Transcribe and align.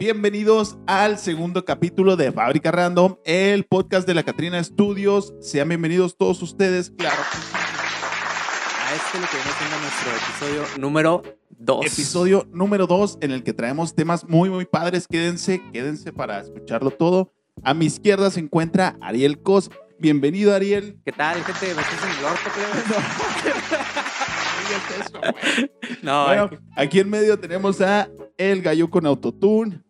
Bienvenidos 0.00 0.78
al 0.86 1.18
segundo 1.18 1.66
capítulo 1.66 2.16
de 2.16 2.32
Fábrica 2.32 2.70
Random, 2.70 3.16
el 3.22 3.64
podcast 3.64 4.06
de 4.06 4.14
la 4.14 4.22
Catrina 4.22 4.64
Studios. 4.64 5.34
Sean 5.42 5.68
bienvenidos 5.68 6.16
todos 6.16 6.40
ustedes, 6.40 6.90
claro. 6.96 7.20
A 7.22 8.94
este 8.94 9.20
lo 9.20 9.26
que 9.26 9.36
viene 9.36 9.50
siendo 9.58 9.78
nuestro 9.78 10.10
episodio 10.16 10.80
número 10.80 11.22
2. 11.50 11.84
Episodio 11.84 12.48
número 12.50 12.86
2 12.86 13.18
en 13.20 13.30
el 13.30 13.42
que 13.42 13.52
traemos 13.52 13.94
temas 13.94 14.26
muy, 14.26 14.48
muy 14.48 14.64
padres. 14.64 15.06
Quédense, 15.06 15.60
quédense 15.70 16.14
para 16.14 16.40
escucharlo 16.40 16.90
todo. 16.92 17.34
A 17.62 17.74
mi 17.74 17.84
izquierda 17.84 18.30
se 18.30 18.40
encuentra 18.40 18.96
Ariel 19.02 19.42
Cos. 19.42 19.70
Bienvenido, 19.98 20.54
Ariel. 20.54 20.98
¿Qué 21.04 21.12
tal, 21.12 21.44
gente? 21.44 21.74
¿Me 21.74 21.82
estás 21.82 22.04
en 22.04 22.18
el 22.18 22.24
orto, 22.24 22.50
creo? 22.54 22.68
güey. 25.12 25.70
No, 26.02 26.26
Bueno, 26.26 26.50
aquí 26.76 27.00
en 27.00 27.10
medio 27.10 27.38
tenemos 27.38 27.80
a 27.80 28.08
El 28.36 28.62
Gallo 28.62 28.88
con 28.88 29.06
Autotune. 29.06 29.82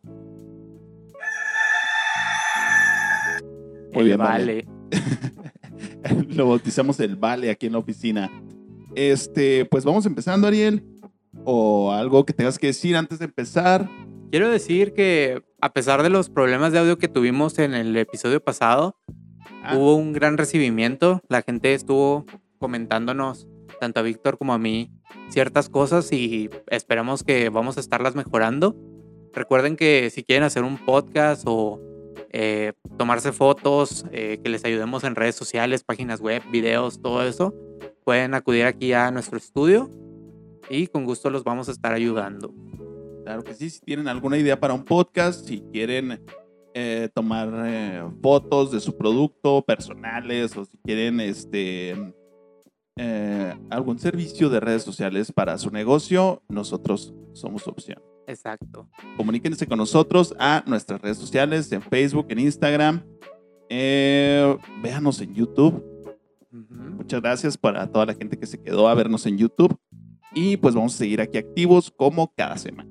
Muy 3.92 4.00
el 4.02 4.04
bien, 4.06 4.18
vale. 4.18 4.66
vale. 4.90 6.26
Lo 6.34 6.48
bautizamos 6.48 6.98
el 7.00 7.16
Vale 7.16 7.50
aquí 7.50 7.66
en 7.66 7.72
la 7.72 7.78
oficina. 7.78 8.30
Este, 8.94 9.64
pues 9.66 9.84
vamos 9.84 10.06
empezando, 10.06 10.46
Ariel. 10.46 10.84
O 11.44 11.92
algo 11.92 12.24
que 12.24 12.32
tengas 12.32 12.58
que 12.58 12.68
decir 12.68 12.96
antes 12.96 13.18
de 13.18 13.26
empezar. 13.26 13.88
Quiero 14.30 14.48
decir 14.48 14.92
que 14.92 15.42
a 15.60 15.72
pesar 15.72 16.02
de 16.02 16.10
los 16.10 16.30
problemas 16.30 16.73
de 16.73 16.78
audio 16.78 16.98
que 16.98 17.09
tuvimos 17.09 17.59
en 17.59 17.74
el 17.74 17.96
episodio 17.96 18.42
pasado, 18.42 18.96
Ah, 19.62 19.76
hubo 19.76 19.96
un 19.96 20.12
gran 20.12 20.38
recibimiento. 20.38 21.20
La 21.28 21.43
gente 21.43 21.74
estuvo 21.74 22.24
comentándonos, 22.59 23.46
tanto 23.78 24.00
a 24.00 24.02
Víctor 24.02 24.38
como 24.38 24.52
a 24.52 24.59
mí, 24.59 24.90
ciertas 25.28 25.68
cosas 25.68 26.12
y 26.12 26.50
esperamos 26.68 27.22
que 27.24 27.48
vamos 27.48 27.76
a 27.76 27.80
estarlas 27.80 28.15
mejorando. 28.15 28.76
Recuerden 29.32 29.76
que 29.76 30.10
si 30.10 30.24
quieren 30.24 30.45
hacer 30.45 30.65
un 30.65 30.78
podcast 30.78 31.45
o 31.46 31.80
eh, 32.30 32.73
tomarse 32.98 33.32
fotos, 33.32 34.04
eh, 34.12 34.40
que 34.42 34.48
les 34.48 34.64
ayudemos 34.64 35.04
en 35.04 35.14
redes 35.14 35.34
sociales, 35.34 35.84
páginas 35.84 36.20
web, 36.20 36.42
videos, 36.50 37.00
todo 37.00 37.22
eso, 37.22 37.54
pueden 38.04 38.34
acudir 38.34 38.64
aquí 38.64 38.92
a 38.92 39.10
nuestro 39.10 39.37
estudio 39.38 39.90
y 40.68 40.87
con 40.87 41.04
gusto 41.04 41.30
los 41.30 41.45
vamos 41.45 41.68
a 41.68 41.72
estar 41.72 41.92
ayudando. 41.92 42.54
Claro 43.24 43.42
que 43.42 43.54
sí, 43.54 43.70
si 43.70 43.80
tienen 43.80 44.09
alguna 44.09 44.38
idea 44.38 44.59
para 44.59 44.74
un 44.74 44.84
podcast, 44.84 45.46
si 45.46 45.60
quieren 45.72 46.24
eh, 46.74 47.09
tomar 47.14 48.12
fotos 48.22 48.70
de 48.70 48.80
su 48.80 48.96
producto 48.96 49.62
personales 49.62 50.56
o 50.56 50.65
si 50.65 50.78
quieren 50.78 51.20
este, 51.20 51.94
eh, 53.02 53.54
algún 53.70 53.98
servicio 53.98 54.50
de 54.50 54.60
redes 54.60 54.82
sociales 54.82 55.32
para 55.32 55.56
su 55.56 55.70
negocio, 55.70 56.42
nosotros 56.50 57.15
somos 57.32 57.66
opción. 57.66 58.02
Exacto. 58.30 58.88
Comuníquense 59.16 59.66
con 59.66 59.78
nosotros 59.78 60.34
a 60.38 60.62
nuestras 60.66 61.00
redes 61.00 61.18
sociales, 61.18 61.70
en 61.73 61.82
Facebook, 61.82 62.26
en 62.28 62.38
Instagram. 62.38 63.02
Eh, 63.68 64.56
véanos 64.82 65.20
en 65.20 65.34
YouTube. 65.34 65.84
Muchas 66.50 67.20
gracias 67.20 67.56
para 67.56 67.87
toda 67.91 68.06
la 68.06 68.14
gente 68.14 68.37
que 68.37 68.47
se 68.47 68.60
quedó 68.60 68.88
a 68.88 68.94
vernos 68.94 69.26
en 69.26 69.38
YouTube. 69.38 69.76
Y 70.32 70.56
pues 70.56 70.75
vamos 70.75 70.94
a 70.94 70.98
seguir 70.98 71.20
aquí 71.20 71.38
activos 71.38 71.92
como 71.97 72.32
cada 72.34 72.56
semana. 72.56 72.88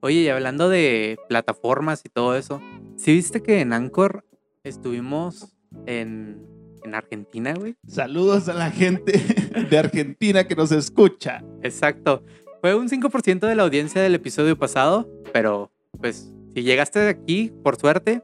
Oye, 0.00 0.20
y 0.20 0.28
hablando 0.28 0.68
de 0.68 1.16
plataformas 1.28 2.02
y 2.04 2.08
todo 2.08 2.36
eso, 2.36 2.60
¿sí 2.96 3.12
viste 3.12 3.42
que 3.42 3.60
en 3.60 3.72
Anchor 3.72 4.26
estuvimos 4.62 5.56
en, 5.86 6.44
en 6.84 6.94
Argentina, 6.94 7.54
güey? 7.54 7.76
Saludos 7.86 8.48
a 8.48 8.54
la 8.54 8.70
gente 8.70 9.12
de 9.70 9.78
Argentina 9.78 10.44
que 10.44 10.56
nos 10.56 10.72
escucha. 10.72 11.42
Exacto. 11.62 12.22
Fue 12.62 12.76
un 12.76 12.88
5% 12.88 13.40
de 13.40 13.56
la 13.56 13.64
audiencia 13.64 14.00
del 14.00 14.14
episodio 14.14 14.56
pasado, 14.56 15.10
pero 15.32 15.72
pues 16.00 16.32
si 16.54 16.62
llegaste 16.62 17.08
aquí, 17.08 17.52
por 17.64 17.74
suerte, 17.74 18.22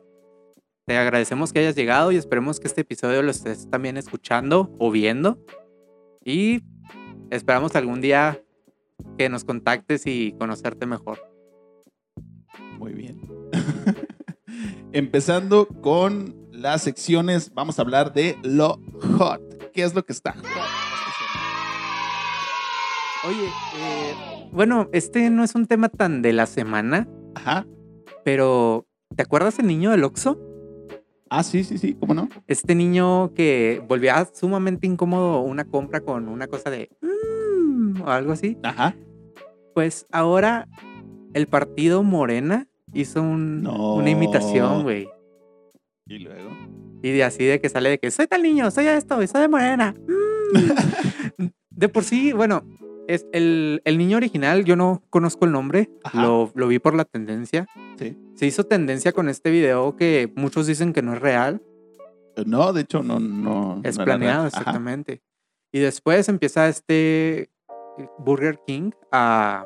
te 0.87 0.97
agradecemos 0.97 1.53
que 1.53 1.59
hayas 1.59 1.75
llegado 1.75 2.13
y 2.13 2.17
esperemos 2.17 2.61
que 2.61 2.69
este 2.69 2.83
episodio 2.83 3.21
lo 3.25 3.33
estés 3.33 3.69
también 3.69 3.97
escuchando 3.97 4.73
o 4.79 4.93
viendo. 4.93 5.45
Y 6.25 6.63
esperamos 7.33 7.75
algún 7.75 8.01
día 8.01 8.41
que 9.19 9.29
nos 9.29 9.43
contactes 9.43 10.07
y 10.07 10.31
conocerte 10.39 10.87
mejor. 10.87 11.19
Muy 12.79 12.93
bien. 12.93 13.21
Empezando 14.93 15.67
con 15.67 16.37
las 16.53 16.83
secciones, 16.83 17.53
vamos 17.55 17.81
a 17.81 17.83
hablar 17.83 18.13
de 18.13 18.39
lo 18.45 18.81
hot. 19.19 19.73
¿Qué 19.73 19.83
es 19.83 19.97
lo 19.97 20.05
que 20.05 20.13
está 20.13 20.33
hot? 20.33 20.89
Oye, 23.27 23.47
eh, 23.47 24.15
bueno, 24.53 24.89
este 24.93 25.31
no 25.31 25.45
es 25.45 25.55
un 25.55 25.67
tema 25.67 25.89
tan 25.89 26.23
de 26.23 26.33
la 26.33 26.47
semana, 26.47 27.09
Ajá. 27.35 27.67
pero 28.25 28.87
¿te 29.17 29.23
acuerdas 29.23 29.59
el 29.59 29.67
niño 29.67 29.91
del 29.91 30.05
Oxxo? 30.05 30.39
Ah, 31.31 31.43
sí, 31.43 31.65
sí, 31.65 31.77
sí, 31.79 31.95
¿cómo 31.99 32.15
no? 32.15 32.29
Este 32.47 32.75
niño 32.75 33.35
que 33.35 33.83
volvía 33.87 34.27
sumamente 34.33 34.87
incómodo 34.87 35.41
una 35.41 35.65
compra 35.65 36.01
con 36.01 36.29
una 36.29 36.47
cosa 36.47 36.71
de 36.71 36.89
"Mm", 37.03 38.01
o 38.03 38.09
algo 38.11 38.33
así. 38.33 38.57
Ajá. 38.63 38.95
Pues 39.75 40.07
ahora 40.11 40.69
el 41.35 41.47
partido 41.47 42.03
Morena 42.03 42.67
hizo 42.95 43.21
un- 43.21 43.63
No. 43.63 43.97
una 43.97 44.09
imitación, 44.11 44.85
güey. 44.85 45.09
Y 46.07 46.19
luego. 46.21 46.51
Y 47.03 47.11
de 47.11 47.25
así 47.25 47.45
de 47.45 47.61
que 47.61 47.69
sale 47.69 47.91
de 47.91 47.99
que 47.99 48.11
soy 48.11 48.27
tal 48.27 48.43
niño, 48.43 48.71
soy 48.71 48.87
esto, 48.87 49.23
y 49.23 49.27
soy 49.27 49.43
de 49.43 49.49
Morena. 49.49 49.95
Mm". 50.07 50.53
de 51.71 51.89
por 51.91 52.05
sí, 52.05 52.33
bueno, 52.33 52.63
es 53.09 53.27
el, 53.33 53.81
el 53.85 53.99
niño 53.99 54.19
original, 54.19 54.65
yo 54.65 54.77
no 54.77 55.03
conozco 55.11 55.47
el 55.47 55.53
nombre, 55.53 55.91
lo, 56.13 56.53
lo 56.55 56.69
vi 56.69 56.79
por 56.79 56.95
la 56.95 57.05
tendencia. 57.05 57.67
Sí. 57.99 58.17
Se 58.35 58.47
hizo 58.47 58.65
tendencia 58.65 59.13
con 59.13 59.29
este 59.29 59.51
video 59.51 59.97
que 59.97 60.31
muchos 60.37 60.67
dicen 60.67 60.93
que 60.93 61.03
no 61.03 61.15
es 61.15 61.21
real, 61.21 61.61
No, 62.47 62.73
de 62.73 62.83
hecho, 62.83 63.03
no, 63.03 63.19
no. 63.19 63.81
es 63.83 63.99
no 63.99 64.05
planeado. 64.05 64.47
Ajá. 64.47 64.49
exactamente. 64.49 65.23
Y 65.73 65.81
después 65.81 66.29
empieza 66.29 66.69
este 66.69 67.51
Burger 68.19 68.61
King 68.67 68.91
a, 69.11 69.65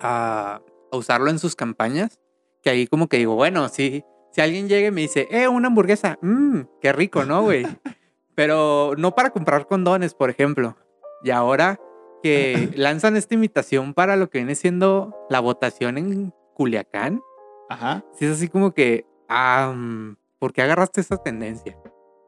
a, 0.00 0.60
a 0.92 0.96
usarlo 0.96 1.30
en 1.30 1.38
sus 1.38 1.54
campañas, 1.56 2.18
que 2.62 2.70
ahí 2.70 2.86
como 2.86 3.08
que 3.08 3.16
digo, 3.18 3.34
bueno, 3.36 3.68
si, 3.68 4.04
si 4.32 4.40
alguien 4.40 4.68
llega 4.68 4.88
y 4.88 4.90
me 4.90 5.00
dice, 5.02 5.26
eh, 5.30 5.48
una 5.48 5.68
hamburguesa, 5.68 6.18
mmm, 6.20 6.60
qué 6.80 6.92
rico, 6.92 7.24
¿no, 7.24 7.42
güey? 7.42 7.64
Pero 8.34 8.94
no 8.98 9.14
para 9.14 9.30
comprar 9.30 9.66
condones, 9.66 10.14
por 10.14 10.30
ejemplo. 10.30 10.76
Y 11.22 11.30
ahora 11.30 11.78
que 12.22 12.72
lanzan 12.76 13.16
esta 13.16 13.34
imitación 13.34 13.94
para 13.94 14.16
lo 14.16 14.30
que 14.30 14.38
viene 14.38 14.54
siendo 14.54 15.14
la 15.28 15.40
votación 15.40 15.98
en 15.98 16.34
Culiacán, 16.54 17.20
Ajá. 17.68 18.04
sí 18.12 18.26
es 18.26 18.32
así 18.32 18.48
como 18.48 18.72
que, 18.72 19.06
mm, 19.28 20.12
¿por 20.38 20.52
qué 20.52 20.62
agarraste 20.62 21.00
esa 21.00 21.16
tendencia? 21.16 21.76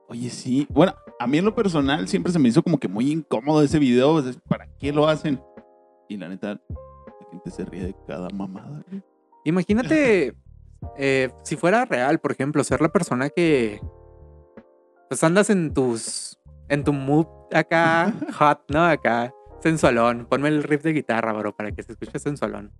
Oye, 0.08 0.28
sí. 0.30 0.66
Bueno, 0.70 0.94
a 1.18 1.26
mí 1.26 1.38
en 1.38 1.44
lo 1.44 1.54
personal 1.54 2.06
siempre 2.06 2.32
se 2.32 2.38
me 2.38 2.48
hizo 2.48 2.62
como 2.62 2.78
que 2.78 2.88
muy 2.88 3.10
incómodo 3.10 3.62
ese 3.62 3.78
video. 3.78 4.12
o 4.14 4.22
sea, 4.22 4.32
¿Para 4.48 4.68
qué 4.78 4.92
lo 4.92 5.08
hacen? 5.08 5.40
Y 6.08 6.16
la 6.18 6.28
neta, 6.28 6.60
la 6.68 7.28
gente 7.30 7.50
se 7.50 7.64
ríe 7.64 7.84
de 7.84 7.96
cada 8.06 8.28
mamada. 8.30 8.84
Imagínate 9.44 10.34
eh, 10.98 11.30
si 11.42 11.56
fuera 11.56 11.86
real, 11.86 12.18
por 12.20 12.32
ejemplo, 12.32 12.62
ser 12.62 12.80
la 12.82 12.90
persona 12.90 13.30
que 13.30 13.80
pues 15.08 15.22
andas 15.24 15.50
en 15.50 15.72
tus 15.72 16.38
en 16.68 16.84
tu 16.84 16.92
mood 16.92 17.26
acá 17.52 18.12
hot, 18.38 18.62
¿no? 18.68 18.84
Acá 18.84 19.32
sensualón. 19.62 20.26
Ponme 20.28 20.48
el 20.48 20.62
riff 20.62 20.82
de 20.82 20.92
guitarra, 20.92 21.32
bro, 21.32 21.54
para 21.54 21.72
que 21.72 21.82
se 21.82 21.92
escuche 21.92 22.18
sensualón. 22.18 22.72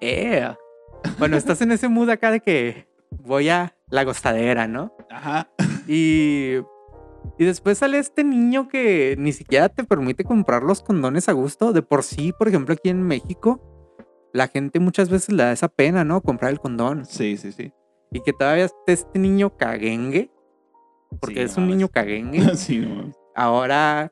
Eh. 0.00 0.52
Bueno, 1.18 1.36
estás 1.36 1.60
en 1.60 1.72
ese 1.72 1.88
mood 1.88 2.08
acá 2.10 2.30
de 2.30 2.40
que 2.40 2.88
voy 3.10 3.48
a 3.48 3.76
la 3.90 4.04
gostadera, 4.04 4.66
¿no? 4.66 4.94
Ajá. 5.10 5.48
Y 5.86 6.56
y 7.38 7.44
después 7.44 7.78
sale 7.78 7.98
este 7.98 8.22
niño 8.22 8.68
que 8.68 9.16
ni 9.18 9.32
siquiera 9.32 9.68
te 9.68 9.84
permite 9.84 10.24
comprar 10.24 10.62
los 10.62 10.82
condones 10.82 11.28
a 11.28 11.32
gusto. 11.32 11.72
De 11.72 11.82
por 11.82 12.02
sí, 12.02 12.32
por 12.38 12.48
ejemplo, 12.48 12.74
aquí 12.74 12.90
en 12.90 13.02
México, 13.02 13.60
la 14.32 14.48
gente 14.48 14.78
muchas 14.80 15.08
veces 15.08 15.34
le 15.34 15.42
da 15.42 15.52
esa 15.52 15.68
pena, 15.68 16.04
¿no? 16.04 16.20
Comprar 16.20 16.52
el 16.52 16.60
condón. 16.60 17.04
Sí, 17.06 17.36
sí, 17.36 17.52
sí. 17.52 17.72
Y 18.12 18.20
que 18.20 18.32
todavía 18.32 18.66
esté 18.66 18.92
este 18.92 19.18
niño 19.18 19.56
caguengue, 19.56 20.30
porque 21.20 21.36
Sí, 21.36 21.40
es 21.40 21.56
no 21.56 21.64
un 21.64 21.70
niño 21.70 21.88
caguengue, 21.88 22.40
sí, 22.56 22.78
no 22.78 23.12
ahora 23.34 24.08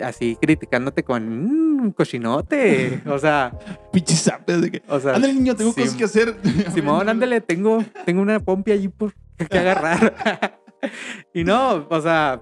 así 0.00 0.36
criticándote 0.40 1.02
con 1.04 1.86
"Mm, 1.86 1.92
cochinote. 1.92 3.02
O 3.06 3.18
sea, 3.18 3.52
Pinches 3.92 4.22
zapes 4.22 4.60
de 4.62 4.70
que. 4.70 4.82
o 4.88 4.98
sea, 5.00 5.14
Ándale, 5.14 5.34
niño, 5.34 5.54
tengo 5.56 5.72
Sim- 5.72 5.82
cosas 5.84 5.96
que 5.98 6.04
hacer. 6.04 6.36
Simón, 6.74 7.08
ándale, 7.08 7.40
tengo, 7.40 7.84
tengo 8.04 8.22
una 8.22 8.40
pompi 8.40 8.72
allí 8.72 8.88
por 8.88 9.12
que 9.48 9.58
agarrar. 9.58 10.60
y 11.34 11.44
no, 11.44 11.86
o 11.88 12.00
sea, 12.00 12.40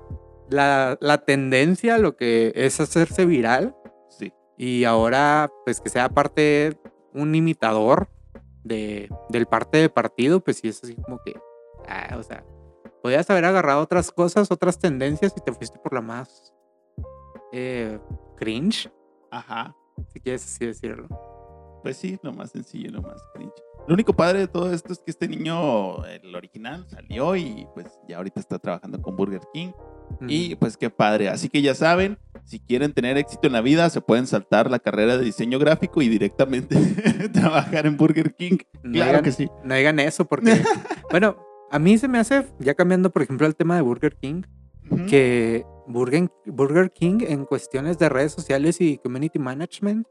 la, 0.51 0.99
la 1.01 1.19
tendencia, 1.25 1.99
lo 1.99 2.17
que 2.17 2.53
es 2.55 2.81
hacerse 2.81 3.27
viral, 3.27 3.75
Sí. 4.09 4.33
y 4.59 4.85
ahora, 4.85 5.51
pues 5.65 5.81
que 5.81 5.89
sea 5.91 6.09
parte 6.09 6.77
un 7.15 7.35
imitador 7.35 8.09
de, 8.65 9.09
del 9.31 9.47
parte 9.47 9.79
de 9.79 9.89
partido, 9.89 10.41
pues 10.41 10.59
sí 10.59 10.69
es 10.69 10.83
así 10.85 10.95
como 10.97 11.19
que, 11.25 11.35
ah, 11.89 12.17
o 12.19 12.23
sea, 12.23 12.45
podías 13.03 13.29
haber 13.31 13.45
agarrado 13.47 13.81
otras 13.81 14.11
cosas, 14.13 14.51
otras 14.51 14.79
tendencias 14.79 15.33
y 15.37 15.41
te 15.41 15.53
fuiste 15.53 15.79
por 15.79 15.95
la 15.95 16.01
más 16.03 16.53
eh, 17.53 17.99
cringe, 18.37 18.91
Ajá. 19.31 19.75
si 20.13 20.21
quieres 20.21 20.45
así 20.45 20.67
decirlo. 20.67 21.09
Pues 21.83 21.97
sí, 21.97 22.19
lo 22.23 22.33
más 22.33 22.51
sencillo, 22.51 22.91
lo 22.91 23.03
más 23.03 23.23
cringe. 23.35 23.53
Lo 23.89 23.95
único 23.95 24.13
padre 24.13 24.41
de 24.41 24.49
todo 24.49 24.73
esto 24.73 24.93
es 24.93 24.99
que 24.99 25.11
este 25.11 25.27
niño, 25.27 26.05
el 26.05 26.35
original, 26.35 26.87
salió 26.89 27.35
y 27.35 27.67
pues 27.75 27.87
ya 28.07 28.19
ahorita 28.19 28.39
está 28.39 28.59
trabajando 28.59 29.01
con 29.01 29.17
Burger 29.17 29.41
King. 29.55 29.73
Y 30.29 30.57
pues 30.57 30.77
qué 30.77 30.91
padre. 30.91 31.29
Así 31.29 31.49
que 31.49 31.63
ya 31.63 31.75
saben, 31.75 32.19
si 32.45 32.59
quieren 32.59 32.93
tener 32.93 33.17
éxito 33.17 33.47
en 33.47 33.53
la 33.55 33.61
vida, 33.63 33.89
se 33.91 34.01
pueden 34.01 34.27
saltar 34.27 34.69
la 34.71 34.81
carrera 34.81 35.17
de 35.17 35.25
diseño 35.25 35.59
gráfico 35.59 36.03
y 36.03 36.09
directamente 36.09 36.77
trabajar 37.33 37.87
en 37.87 37.97
Burger 37.97 38.35
King. 38.35 38.59
No 38.83 38.93
claro 38.93 39.13
digan- 39.19 39.23
que 39.23 39.33
sí. 39.33 39.49
No 39.65 39.75
digan 39.75 39.99
eso 40.01 40.25
porque, 40.27 40.63
bueno, 41.11 41.37
a 41.71 41.79
mí 41.79 41.97
se 41.97 42.09
me 42.09 42.19
hace, 42.19 42.45
ya 42.59 42.75
cambiando 42.75 43.11
por 43.11 43.23
ejemplo 43.23 43.47
el 43.47 43.55
tema 43.57 43.77
de 43.77 43.83
Burger 43.83 44.17
King, 44.17 44.43
que 45.09 45.65
Burger, 45.93 46.93
King 46.93 47.19
en 47.23 47.45
cuestiones 47.45 47.99
de 47.99 48.09
redes 48.09 48.33
sociales 48.33 48.81
y 48.81 48.99
community 48.99 49.39
management 49.39 50.07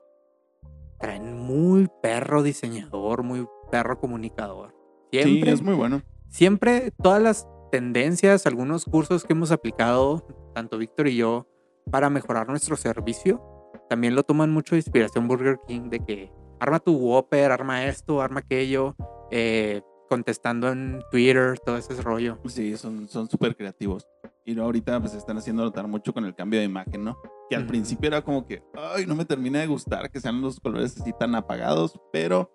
traen 0.99 1.37
muy 1.37 1.87
perro 2.01 2.43
diseñador, 2.43 3.23
muy 3.23 3.47
perro 3.71 3.99
comunicador. 3.99 4.75
Sí, 5.11 5.23
Siempre, 5.23 5.51
es 5.51 5.61
muy 5.61 5.73
bueno. 5.73 6.01
siempre 6.27 6.91
todas 6.91 7.21
las 7.21 7.47
tendencias, 7.71 8.45
algunos 8.45 8.85
cursos 8.85 9.23
que 9.23 9.33
hemos 9.33 9.51
aplicado, 9.51 10.25
tanto 10.53 10.77
Víctor 10.77 11.07
y 11.07 11.15
yo, 11.15 11.47
para 11.89 12.09
mejorar 12.09 12.47
nuestro 12.47 12.75
servicio, 12.75 13.41
también 13.89 14.15
lo 14.15 14.23
toman 14.23 14.51
mucho 14.51 14.75
de 14.75 14.79
inspiración 14.79 15.27
Burger 15.27 15.59
King, 15.67 15.89
de 15.89 15.99
que 15.99 16.31
arma 16.59 16.79
tu 16.79 16.95
Whopper, 16.95 17.51
arma 17.51 17.85
esto, 17.85 18.21
arma 18.21 18.41
aquello, 18.41 18.95
eh, 19.31 19.81
contestando 20.09 20.69
en 20.69 21.01
Twitter, 21.11 21.57
todo 21.59 21.77
ese 21.77 22.01
rollo. 22.01 22.37
Sí, 22.47 22.75
son 22.75 23.07
son 23.07 23.29
súper 23.29 23.55
creativos. 23.55 24.05
Y 24.45 24.59
ahorita 24.59 24.99
pues 24.99 25.13
están 25.13 25.37
haciendo 25.37 25.63
notar 25.63 25.87
mucho 25.87 26.11
con 26.13 26.25
el 26.25 26.33
cambio 26.35 26.59
de 26.59 26.65
imagen, 26.65 27.03
¿no? 27.03 27.17
Que 27.49 27.55
al 27.55 27.61
Ujú. 27.63 27.69
principio 27.69 28.07
era 28.07 28.21
como 28.23 28.45
que, 28.45 28.63
ay, 28.73 29.05
no 29.05 29.15
me 29.15 29.23
termina 29.23 29.59
de 29.59 29.67
gustar 29.67 30.09
que 30.11 30.19
sean 30.19 30.41
los 30.41 30.59
colores 30.59 30.99
así 30.99 31.13
tan 31.17 31.35
apagados, 31.35 31.93
pero 32.11 32.51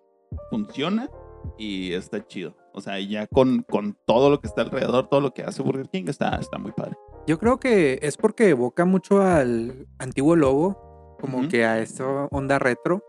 funciona 0.51 1.09
y 1.57 1.93
está 1.93 2.27
chido. 2.27 2.57
O 2.73 2.81
sea, 2.81 2.99
ya 2.99 3.27
con, 3.29 3.63
con 3.63 3.97
todo 4.07 4.29
lo 4.31 4.41
que 4.41 4.49
está 4.49 4.63
alrededor, 4.63 5.09
todo 5.09 5.21
lo 5.21 5.33
que 5.33 5.45
hace 5.45 5.63
Burger 5.63 5.89
King, 5.89 6.05
está, 6.09 6.35
está 6.37 6.59
muy 6.59 6.73
padre. 6.73 6.97
Yo 7.29 7.39
creo 7.39 7.59
que 7.61 8.01
es 8.03 8.17
porque 8.17 8.49
evoca 8.49 8.85
mucho 8.85 9.23
al 9.23 9.87
antiguo 9.99 10.35
logo, 10.35 11.17
como 11.21 11.49
que 11.49 11.65
a 11.65 11.79
esta 11.79 12.05
onda 12.33 12.59
retro. 12.59 13.05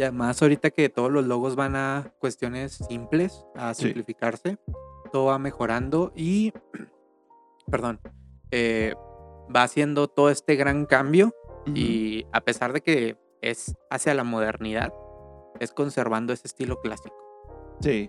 Y 0.00 0.02
además 0.02 0.40
ahorita 0.40 0.70
que 0.70 0.88
todos 0.88 1.12
los 1.12 1.26
logos 1.26 1.56
van 1.56 1.76
a 1.76 2.10
cuestiones 2.20 2.72
simples, 2.88 3.44
a 3.54 3.74
Sí. 3.74 3.82
simplificarse, 3.82 4.56
todo 5.12 5.26
va 5.26 5.38
mejorando 5.38 6.10
y, 6.16 6.54
perdón, 7.70 8.00
eh, 8.50 8.94
va 9.54 9.62
haciendo 9.62 10.08
todo 10.08 10.30
este 10.30 10.56
gran 10.56 10.86
cambio 10.86 11.34
y 11.66 12.24
a 12.32 12.40
pesar 12.40 12.72
de 12.72 12.80
que 12.80 13.18
es 13.42 13.76
hacia 13.90 14.14
la 14.14 14.24
modernidad, 14.24 14.90
es 15.58 15.70
conservando 15.70 16.32
ese 16.32 16.46
estilo 16.46 16.80
clásico. 16.80 17.14
Sí, 17.82 18.08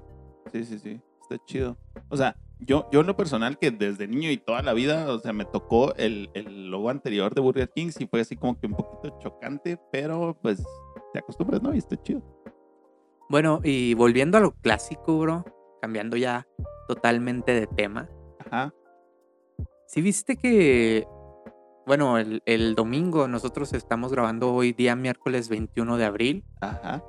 sí, 0.50 0.64
sí, 0.64 0.80
sí. 0.80 1.02
Está 1.24 1.44
chido. 1.44 1.78
O 2.08 2.16
sea, 2.16 2.38
yo, 2.60 2.88
yo 2.94 3.02
en 3.02 3.08
lo 3.08 3.18
personal 3.18 3.58
que 3.60 3.70
desde 3.70 4.08
niño 4.08 4.32
y 4.32 4.38
toda 4.38 4.62
la 4.62 4.72
vida, 4.72 5.12
o 5.14 5.20
sea, 5.20 5.34
me 5.34 5.44
tocó 5.44 5.94
el, 5.96 6.30
el 6.36 6.70
logo 6.72 6.90
anterior 6.90 7.36
de 7.36 7.42
Burger 7.42 7.70
King, 7.70 7.90
sí 7.90 8.08
fue 8.08 8.22
así 8.22 8.38
como 8.38 8.58
que 8.58 8.68
un 8.68 8.76
poquito 8.76 9.20
chocante, 9.20 9.78
pero 9.92 10.38
pues 10.42 10.64
te 11.14 11.20
acostumbras, 11.20 11.62
¿no? 11.62 11.74
Y 11.74 11.78
está 11.78 12.02
chido. 12.02 12.22
Bueno, 13.30 13.62
y 13.64 13.94
volviendo 13.94 14.38
a 14.38 14.42
lo 14.42 14.52
clásico, 14.52 15.20
bro, 15.20 15.46
cambiando 15.82 16.18
ya 16.18 16.48
totalmente 16.88 17.54
de 17.54 17.68
tema. 17.68 18.10
Ajá. 18.40 18.74
Si 19.88 20.02
viste 20.02 20.38
que, 20.38 21.08
bueno, 21.86 22.18
el, 22.18 22.42
el 22.46 22.76
domingo, 22.76 23.28
nosotros 23.28 23.74
estamos 23.74 24.12
grabando 24.12 24.54
hoy 24.54 24.74
día 24.74 24.96
miércoles 24.96 25.50
21 25.50 25.98
de 25.98 26.06
abril, 26.06 26.46
Ajá, 26.62 27.04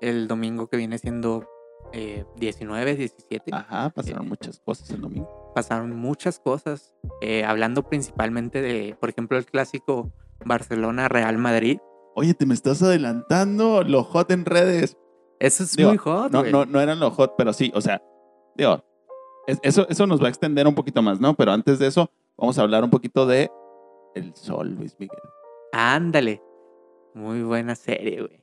el 0.00 0.28
domingo 0.28 0.68
que 0.68 0.76
viene 0.76 0.98
siendo 0.98 1.46
eh, 1.92 2.24
19, 2.36 2.96
17, 2.96 3.50
ajá, 3.54 3.90
pasaron 3.90 4.28
muchas 4.28 4.58
cosas 4.60 4.90
el 4.90 5.00
domingo. 5.00 5.52
pasaron 5.54 5.96
muchas 5.96 6.38
cosas, 6.38 6.94
eh, 7.20 7.44
hablando 7.44 7.84
principalmente 7.84 8.60
de, 8.60 8.96
por 9.00 9.08
ejemplo, 9.08 9.38
el 9.38 9.46
clásico 9.46 10.12
Barcelona-Real 10.44 11.38
Madrid. 11.38 11.78
Oye, 12.16 12.34
te 12.34 12.46
me 12.46 12.54
estás 12.54 12.82
adelantando, 12.82 13.82
lo 13.84 14.02
hot 14.02 14.30
en 14.30 14.44
redes. 14.44 14.96
Eso 15.38 15.62
es 15.62 15.76
Digo, 15.76 15.90
muy 15.90 15.98
hot, 15.98 16.32
No, 16.32 16.40
güey. 16.40 16.50
no, 16.50 16.64
no 16.64 16.80
eran 16.80 16.98
lo 16.98 17.10
hot, 17.10 17.34
pero 17.36 17.52
sí, 17.52 17.70
o 17.74 17.80
sea, 17.80 18.02
digo, 18.56 18.82
es- 19.46 19.60
eso, 19.62 19.86
eso 19.88 20.06
nos 20.06 20.20
va 20.20 20.26
a 20.26 20.30
extender 20.30 20.66
un 20.66 20.74
poquito 20.74 21.02
más, 21.02 21.20
¿no? 21.20 21.34
Pero 21.34 21.52
antes 21.52 21.78
de 21.78 21.86
eso, 21.88 22.10
vamos 22.38 22.58
a 22.58 22.62
hablar 22.62 22.82
un 22.82 22.90
poquito 22.90 23.26
de 23.26 23.50
El 24.14 24.34
Sol, 24.34 24.74
Luis 24.74 24.96
Miguel. 24.98 25.18
Ándale. 25.72 26.42
Muy 27.14 27.42
buena 27.42 27.74
serie, 27.74 28.22
güey. 28.22 28.42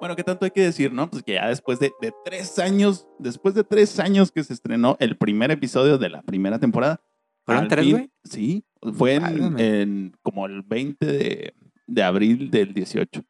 Bueno, 0.00 0.16
¿qué 0.16 0.24
tanto 0.24 0.44
hay 0.46 0.50
que 0.50 0.62
decir, 0.62 0.92
no? 0.92 1.08
Pues 1.08 1.22
que 1.22 1.34
ya 1.34 1.48
después 1.48 1.78
de, 1.78 1.92
de 2.00 2.12
tres 2.24 2.58
años, 2.58 3.06
después 3.18 3.54
de 3.54 3.62
tres 3.64 4.00
años 4.00 4.32
que 4.32 4.42
se 4.42 4.52
estrenó 4.52 4.96
el 4.98 5.16
primer 5.16 5.50
episodio 5.50 5.96
de 5.98 6.08
la 6.10 6.22
primera 6.22 6.58
temporada. 6.58 7.00
¿Fueron 7.44 7.68
tres, 7.68 7.88
güey? 7.90 8.10
Sí, 8.24 8.64
fue 8.94 9.14
en 9.16 10.16
como 10.22 10.46
el 10.46 10.62
20 10.62 11.06
de, 11.06 11.54
de 11.86 12.02
abril 12.02 12.50
del 12.50 12.72
18. 12.74 13.22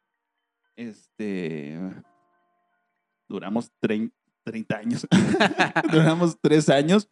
Este. 0.76 1.78
Duramos 3.28 3.70
trein- 3.81 4.12
30 4.44 4.76
años. 4.76 5.06
duramos 5.93 6.37
tres 6.40 6.69
años 6.69 7.08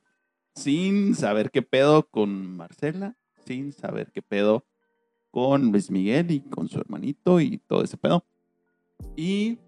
sin 0.55 1.15
saber 1.15 1.51
qué 1.51 1.63
pedo 1.63 2.07
con 2.09 2.57
Marcela, 2.57 3.17
sin 3.47 3.73
saber 3.73 4.11
qué 4.13 4.21
pedo 4.21 4.65
con 5.31 5.71
Luis 5.71 5.91
Miguel 5.91 6.31
y 6.33 6.41
con 6.41 6.69
su 6.69 6.79
hermanito 6.81 7.41
y 7.41 7.59
todo 7.59 7.85
ese 7.85 7.97
pedo. 7.97 8.25
Y 9.17 9.59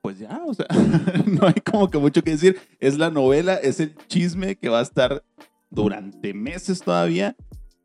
pues 0.00 0.18
ya, 0.18 0.42
o 0.44 0.54
sea, 0.54 0.66
no 1.26 1.46
hay 1.46 1.54
como 1.64 1.88
que 1.90 1.98
mucho 1.98 2.24
que 2.24 2.32
decir. 2.32 2.58
Es 2.80 2.98
la 2.98 3.10
novela, 3.10 3.54
es 3.54 3.78
el 3.80 3.94
chisme 4.08 4.56
que 4.56 4.68
va 4.68 4.80
a 4.80 4.82
estar 4.82 5.22
durante 5.70 6.34
meses 6.34 6.80
todavía. 6.80 7.36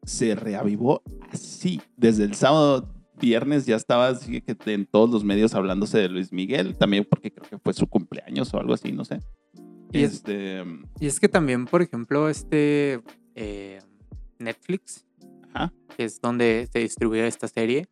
Se 0.07 0.36
reavivó 0.36 1.01
así. 1.31 1.81
Desde 1.98 2.24
el 2.24 2.33
sábado, 2.33 2.94
viernes 3.19 3.65
ya 3.65 3.75
estaba 3.75 4.07
así 4.07 4.42
que 4.42 4.56
en 4.71 4.86
todos 4.86 5.09
los 5.09 5.24
medios 5.24 5.54
hablándose 5.54 5.98
de 5.98 6.07
Luis 6.09 6.31
Miguel. 6.31 6.77
También 6.77 7.05
porque 7.10 7.31
creo 7.31 7.50
que 7.50 7.58
fue 7.58 7.74
su 7.74 7.88
cumpleaños 7.88 8.53
o 8.53 8.60
algo 8.60 8.74
así, 8.74 8.91
no 8.93 9.03
sé. 9.05 9.20
Y 9.91 10.03
es- 10.03 10.13
Este, 10.13 10.63
Y 11.00 11.08
es 11.08 11.20
que 11.20 11.27
también, 11.27 11.65
por 11.65 11.81
ejemplo, 11.81 12.29
este 12.29 13.01
eh, 13.36 13.79
Netflix, 14.39 15.05
ajá. 15.53 15.74
que 15.96 16.05
es 16.05 16.22
donde 16.22 16.67
se 16.72 16.79
distribuye 16.79 17.27
esta 17.27 17.48
serie, 17.48 17.88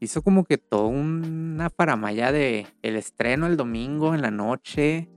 hizo 0.00 0.20
como 0.22 0.44
que 0.44 0.58
toda 0.58 0.86
una 0.86 1.70
paramaya 1.70 2.30
de 2.30 2.66
el 2.82 2.96
estreno 2.96 3.46
el 3.46 3.56
domingo 3.56 4.14
en 4.14 4.22
la 4.22 4.30
noche, 4.30 5.08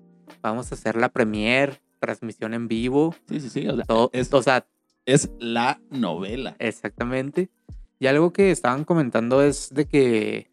vamos 0.41 0.71
a 0.71 0.75
hacer 0.75 0.95
la 0.95 1.09
premier, 1.09 1.81
transmisión 1.99 2.53
en 2.53 2.67
vivo, 2.69 3.13
Sí, 3.27 3.39
sí, 3.41 3.49
sí. 3.49 3.67
O 3.67 3.75
sea, 3.75 3.85
todo, 3.85 4.09
es, 4.13 4.33
o 4.33 4.41
sea, 4.41 4.65
es 5.13 5.31
la 5.39 5.81
novela. 5.89 6.55
exactamente. 6.59 7.49
Y 7.99 8.07
algo 8.07 8.31
que 8.31 8.51
estaban 8.51 8.85
comentando 8.85 9.43
es 9.43 9.73
de 9.73 9.85
que 9.85 10.49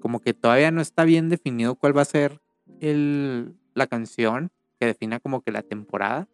como 0.00 0.20
que 0.20 0.32
todavía 0.32 0.70
no 0.70 0.80
está 0.80 1.04
bien 1.04 1.28
definido 1.28 1.74
cuál 1.74 1.96
va 1.96 2.02
a 2.02 2.06
ser 2.06 2.40
el, 2.80 3.54
la 3.74 3.86
canción 3.86 4.50
que 4.80 4.86
defina 4.86 5.20
como 5.20 5.42
que 5.42 5.50
la 5.52 5.62
temporada. 5.62 6.28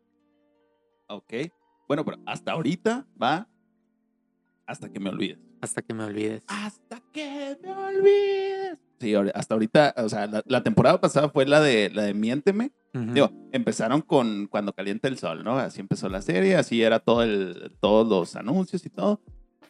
Ok. 1.09 1.33
Bueno, 1.89 2.05
pero 2.05 2.19
hasta 2.27 2.53
ahorita 2.53 3.07
va 3.21 3.49
hasta 4.67 4.89
que 4.91 5.01
me 5.01 5.11
olvides. 5.11 5.39
Hasta 5.61 5.83
que 5.83 5.95
me 5.95 6.05
olvides. 6.05 6.45
Hasta 6.49 7.01
que 7.13 7.59
me 7.63 7.73
olvides. 7.73 8.79
Sí, 9.03 9.15
hasta 9.35 9.55
ahorita, 9.55 9.95
o 9.99 10.09
sea, 10.09 10.29
la, 10.29 10.43
la 10.47 10.63
temporada 10.63 11.01
pasada 11.01 11.29
fue 11.29 11.45
la 11.45 11.61
de 11.61 11.91
la 11.91 12.03
de 12.05 12.15
Miénteme. 12.15 12.71
Digo, 12.95 13.31
empezaron 13.53 14.01
con 14.03 14.47
Cuando 14.47 14.73
calienta 14.73 15.09
el 15.09 15.19
sol, 15.19 15.43
¿no? 15.43 15.59
Así 15.59 15.81
empezó 15.81 16.09
la 16.09 16.23
serie, 16.23 16.55
así 16.57 16.83
era 16.83 17.01
todo 17.01 17.23
el, 17.23 17.77
todos 17.81 18.07
los 18.07 18.37
anuncios 18.37 18.87
y 18.87 18.91
todo. 18.91 19.21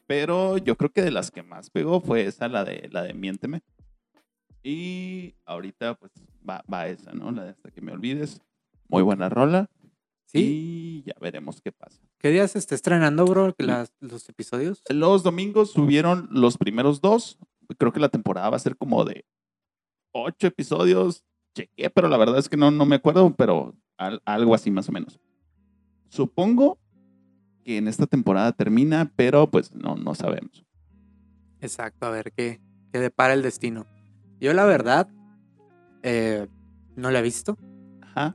Pero 0.06 0.58
yo 0.58 0.76
creo 0.76 0.90
que 0.92 1.00
de 1.02 1.10
las 1.12 1.30
que 1.30 1.42
más 1.42 1.70
pegó 1.70 2.00
fue 2.00 2.26
esa, 2.26 2.48
la 2.48 2.64
de, 2.64 2.88
la 2.92 3.02
de 3.04 3.14
Miénteme. 3.14 3.62
Y 4.62 5.34
ahorita, 5.46 5.94
pues, 5.94 6.12
va, 6.48 6.62
va 6.72 6.86
esa, 6.88 7.12
¿no? 7.12 7.30
La 7.32 7.44
de 7.44 7.50
Hasta 7.50 7.70
que 7.70 7.80
me 7.80 7.92
olvides. 7.92 8.40
Muy 8.88 9.02
buena 9.02 9.28
rola. 9.28 9.70
Sí. 10.26 10.38
Y 10.38 11.02
ya 11.06 11.14
veremos 11.20 11.60
qué 11.60 11.72
pasa. 11.72 12.00
¿Qué 12.18 12.30
día 12.30 12.46
se 12.48 12.58
está 12.58 12.74
estrenando, 12.74 13.24
bro? 13.24 13.54
las- 13.58 13.92
los 14.00 14.28
episodios? 14.28 14.82
Los 14.88 15.22
domingos 15.22 15.72
subieron 15.72 16.28
los 16.30 16.58
primeros 16.58 17.00
dos. 17.00 17.38
Creo 17.78 17.92
que 17.92 18.00
la 18.00 18.08
temporada 18.08 18.50
va 18.50 18.56
a 18.56 18.60
ser 18.60 18.76
como 18.76 19.04
de 19.04 19.24
ocho 20.12 20.46
episodios. 20.46 21.24
Chequé, 21.54 21.90
pero 21.90 22.08
la 22.08 22.16
verdad 22.16 22.38
es 22.38 22.48
que 22.48 22.56
no, 22.56 22.70
no 22.70 22.86
me 22.86 22.96
acuerdo, 22.96 23.34
pero 23.36 23.74
al- 23.98 24.22
algo 24.24 24.54
así 24.54 24.70
más 24.70 24.88
o 24.88 24.92
menos. 24.92 25.20
Supongo 26.08 26.78
que 27.64 27.76
en 27.78 27.88
esta 27.88 28.06
temporada 28.06 28.52
termina, 28.52 29.12
pero 29.16 29.50
pues 29.50 29.72
no, 29.74 29.94
no 29.96 30.14
sabemos. 30.14 30.64
Exacto, 31.60 32.06
a 32.06 32.10
ver 32.10 32.32
qué, 32.32 32.60
qué 32.92 32.98
depara 32.98 33.34
el 33.34 33.42
destino. 33.42 33.86
Yo 34.40 34.52
la 34.52 34.64
verdad 34.64 35.08
eh, 36.02 36.48
no 36.96 37.10
la 37.10 37.20
he 37.20 37.22
visto. 37.22 37.56
Ajá. 38.00 38.34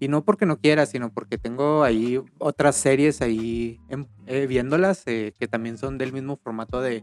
Y 0.00 0.06
no 0.08 0.24
porque 0.24 0.46
no 0.46 0.58
quiera, 0.58 0.86
sino 0.86 1.10
porque 1.12 1.38
tengo 1.38 1.82
ahí 1.82 2.20
otras 2.38 2.76
series 2.76 3.20
ahí 3.20 3.80
em- 3.88 4.06
eh, 4.26 4.46
viéndolas 4.46 5.02
eh, 5.06 5.32
que 5.38 5.48
también 5.48 5.76
son 5.76 5.98
del 5.98 6.12
mismo 6.12 6.36
formato 6.36 6.80
de 6.80 7.02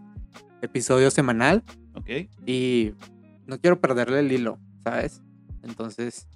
episodio 0.66 1.12
semanal. 1.12 1.64
Ok. 1.94 2.10
Y 2.46 2.94
no 3.48 3.60
quiero 3.60 3.80
perderle 3.80 4.20
el 4.20 4.32
hilo, 4.32 4.60
¿sabes? 4.84 5.22
Entonces, 5.64 6.28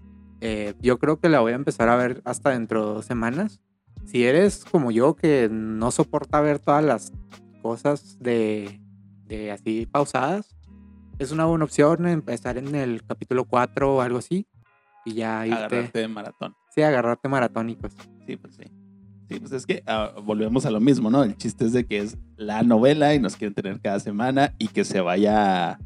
eh, 0.41 0.73
yo 0.81 0.97
creo 0.99 1.19
que 1.19 1.29
la 1.29 1.39
voy 1.41 1.51
a 1.51 1.55
empezar 1.55 1.89
a 1.89 1.95
ver 1.95 2.21
hasta 2.25 2.51
dentro 2.51 2.87
de 2.87 2.93
dos 2.95 3.05
semanas. 3.05 3.59
Si 4.05 4.25
eres 4.25 4.65
como 4.65 4.91
yo, 4.91 5.15
que 5.15 5.49
no 5.51 5.91
soporta 5.91 6.41
ver 6.41 6.59
todas 6.59 6.83
las 6.83 7.11
cosas 7.61 8.17
de, 8.19 8.79
de 9.25 9.51
así 9.51 9.85
pausadas, 9.85 10.55
es 11.19 11.31
una 11.31 11.45
buena 11.45 11.65
opción 11.65 12.07
empezar 12.07 12.57
en 12.57 12.73
el 12.75 13.03
capítulo 13.05 13.45
4 13.45 13.95
o 13.95 14.01
algo 14.01 14.19
así. 14.19 14.47
Y 15.05 15.13
ya 15.15 15.45
irte. 15.45 15.57
Agarrarte 15.57 15.99
de 15.99 16.07
maratón. 16.07 16.55
Sí, 16.73 16.81
agarrarte 16.81 17.27
maratónicos. 17.27 17.93
Sí, 18.25 18.37
pues 18.37 18.55
sí. 18.55 18.63
Sí, 19.29 19.39
pues 19.39 19.51
es 19.51 19.65
que 19.65 19.83
ah, 19.85 20.13
volvemos 20.23 20.65
a 20.65 20.71
lo 20.71 20.79
mismo, 20.79 21.09
¿no? 21.11 21.23
El 21.23 21.37
chiste 21.37 21.65
es 21.65 21.73
de 21.73 21.85
que 21.85 21.99
es 21.99 22.17
la 22.35 22.63
novela 22.63 23.13
y 23.13 23.19
nos 23.19 23.35
quieren 23.35 23.53
tener 23.53 23.79
cada 23.79 23.99
semana 23.99 24.55
y 24.57 24.69
que 24.69 24.83
se 24.83 25.01
vaya, 25.01 25.79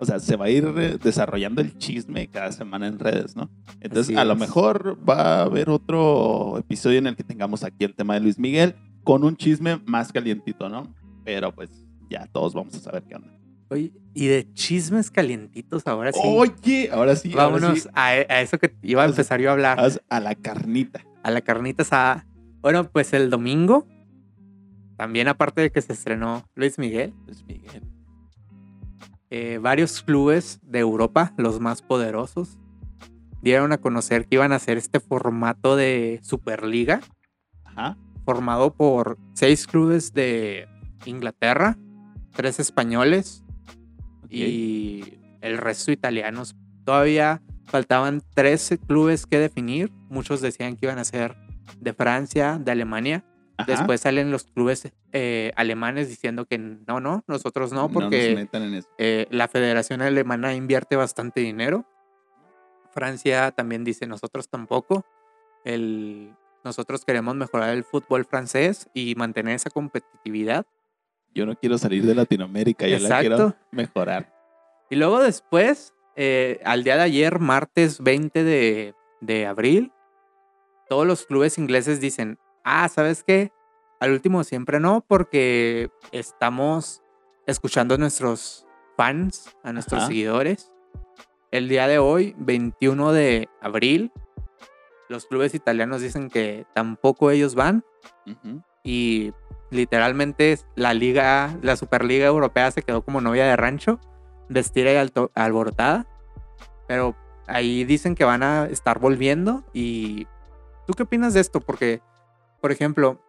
o 0.00 0.04
sea, 0.04 0.18
se 0.18 0.34
va 0.36 0.46
a 0.46 0.50
ir 0.50 0.64
eh, 0.76 0.98
desarrollando 1.02 1.60
el 1.60 1.78
chisme 1.78 2.26
cada 2.28 2.50
semana 2.50 2.88
en 2.88 2.98
redes, 2.98 3.36
¿no? 3.36 3.50
Entonces, 3.80 4.16
a 4.16 4.24
lo 4.24 4.34
mejor 4.34 4.98
va 5.08 5.38
a 5.38 5.42
haber 5.42 5.70
otro 5.70 6.58
episodio 6.58 6.98
en 6.98 7.06
el 7.06 7.14
que 7.14 7.22
tengamos 7.22 7.62
aquí 7.62 7.84
el 7.84 7.94
tema 7.94 8.14
de 8.14 8.20
Luis 8.20 8.38
Miguel 8.38 8.74
con 9.04 9.22
un 9.22 9.36
chisme 9.36 9.80
más 9.86 10.12
calientito, 10.12 10.68
¿no? 10.68 10.92
Pero 11.24 11.54
pues 11.54 11.70
ya 12.10 12.26
todos 12.26 12.52
vamos 12.54 12.74
a 12.74 12.80
saber 12.80 13.04
qué 13.04 13.14
onda. 13.14 13.28
Oye, 13.70 13.92
y 14.14 14.26
de 14.26 14.50
chismes 14.54 15.10
calientitos 15.10 15.86
ahora 15.86 16.10
sí. 16.12 16.20
Oye, 16.24 16.88
ahora 16.90 17.14
sí, 17.14 17.30
ahora 17.32 17.44
Vámonos 17.44 17.80
sí, 17.80 17.88
a, 17.92 18.06
a 18.06 18.40
eso 18.40 18.58
que 18.58 18.74
iba 18.82 19.02
a 19.02 19.06
empezar 19.06 19.40
yo 19.40 19.50
a 19.50 19.52
hablar. 19.52 19.78
a 20.08 20.20
la 20.20 20.34
carnita. 20.34 21.04
a 21.22 21.30
la 21.30 21.42
carnita 21.42 21.82
asada. 21.82 22.26
Bueno, 22.68 22.84
pues 22.84 23.14
el 23.14 23.30
domingo, 23.30 23.86
también 24.98 25.26
aparte 25.28 25.62
de 25.62 25.70
que 25.72 25.80
se 25.80 25.94
estrenó 25.94 26.44
Luis 26.54 26.78
Miguel, 26.78 27.14
Luis 27.24 27.42
Miguel. 27.46 27.82
eh, 29.30 29.56
varios 29.56 30.02
clubes 30.02 30.60
de 30.62 30.80
Europa, 30.80 31.32
los 31.38 31.60
más 31.60 31.80
poderosos, 31.80 32.58
dieron 33.40 33.72
a 33.72 33.78
conocer 33.78 34.26
que 34.26 34.34
iban 34.34 34.52
a 34.52 34.56
hacer 34.56 34.76
este 34.76 35.00
formato 35.00 35.76
de 35.76 36.20
Superliga, 36.22 37.00
Ajá. 37.64 37.96
formado 38.26 38.74
por 38.74 39.16
seis 39.32 39.66
clubes 39.66 40.12
de 40.12 40.68
Inglaterra, 41.06 41.78
tres 42.34 42.60
españoles 42.60 43.44
y 44.28 45.20
el 45.40 45.56
resto 45.56 45.90
italianos. 45.90 46.54
Todavía 46.84 47.40
faltaban 47.64 48.22
tres 48.34 48.78
clubes 48.86 49.24
que 49.24 49.38
definir. 49.38 49.90
Muchos 50.10 50.42
decían 50.42 50.76
que 50.76 50.84
iban 50.84 50.98
a 50.98 51.04
ser 51.04 51.47
de 51.80 51.92
Francia, 51.92 52.58
de 52.60 52.72
Alemania. 52.72 53.24
Ajá. 53.56 53.72
Después 53.72 54.00
salen 54.00 54.30
los 54.30 54.44
clubes 54.44 54.92
eh, 55.12 55.52
alemanes 55.56 56.08
diciendo 56.08 56.46
que 56.46 56.58
no, 56.58 57.00
no, 57.00 57.24
nosotros 57.26 57.72
no, 57.72 57.88
porque 57.90 58.34
metan 58.36 58.62
en 58.62 58.74
eso. 58.74 58.88
eh, 58.98 59.26
la 59.30 59.48
Federación 59.48 60.00
Alemana 60.00 60.54
invierte 60.54 60.94
bastante 60.94 61.40
dinero. 61.40 61.84
Francia 62.92 63.50
también 63.50 63.82
dice 63.84 64.06
nosotros 64.06 64.48
tampoco. 64.48 65.04
El, 65.64 66.34
nosotros 66.64 67.04
queremos 67.04 67.34
mejorar 67.34 67.70
el 67.70 67.84
fútbol 67.84 68.24
francés 68.24 68.88
y 68.94 69.14
mantener 69.16 69.54
esa 69.56 69.70
competitividad. 69.70 70.66
Yo 71.34 71.46
no 71.46 71.56
quiero 71.56 71.78
salir 71.78 72.04
de 72.04 72.14
Latinoamérica, 72.14 72.86
yo 72.86 72.98
la 72.98 73.20
quiero 73.20 73.54
mejorar. 73.70 74.32
Y 74.90 74.96
luego 74.96 75.20
después, 75.20 75.94
eh, 76.16 76.60
al 76.64 76.84
día 76.84 76.96
de 76.96 77.02
ayer, 77.02 77.38
martes 77.38 78.00
20 78.00 78.42
de, 78.44 78.94
de 79.20 79.46
abril, 79.46 79.92
todos 80.88 81.06
los 81.06 81.26
clubes 81.26 81.58
ingleses 81.58 82.00
dicen, 82.00 82.38
ah, 82.64 82.88
¿sabes 82.88 83.22
qué? 83.24 83.52
Al 84.00 84.12
último 84.12 84.44
siempre 84.44 84.80
no, 84.80 85.04
porque 85.06 85.90
estamos 86.12 87.02
escuchando 87.46 87.94
a 87.94 87.98
nuestros 87.98 88.66
fans, 88.96 89.56
a 89.62 89.72
nuestros 89.72 90.00
Ajá. 90.00 90.08
seguidores. 90.08 90.72
El 91.50 91.68
día 91.68 91.86
de 91.88 91.98
hoy, 91.98 92.34
21 92.38 93.12
de 93.12 93.48
abril, 93.60 94.12
los 95.08 95.26
clubes 95.26 95.54
italianos 95.54 96.00
dicen 96.02 96.28
que 96.28 96.66
tampoco 96.74 97.30
ellos 97.30 97.54
van 97.54 97.82
Ujú. 98.26 98.62
y 98.84 99.32
literalmente 99.70 100.58
la 100.76 100.92
liga, 100.94 101.56
la 101.62 101.76
Superliga 101.76 102.26
Europea 102.26 102.70
se 102.70 102.82
quedó 102.82 103.02
como 103.02 103.20
novia 103.20 103.46
de 103.46 103.56
rancho, 103.56 103.98
vestida 104.50 104.92
y 104.92 104.96
alto- 104.96 105.30
alborotada. 105.34 106.06
Pero 106.86 107.16
ahí 107.46 107.84
dicen 107.84 108.14
que 108.14 108.24
van 108.24 108.42
a 108.42 108.66
estar 108.66 108.98
volviendo. 108.98 109.64
¿Y 109.72 110.26
tú 110.88 110.94
qué 110.94 111.02
opinas 111.02 111.34
de 111.34 111.40
esto? 111.40 111.60
Porque, 111.60 112.00
por 112.62 112.72
ejemplo, 112.72 113.22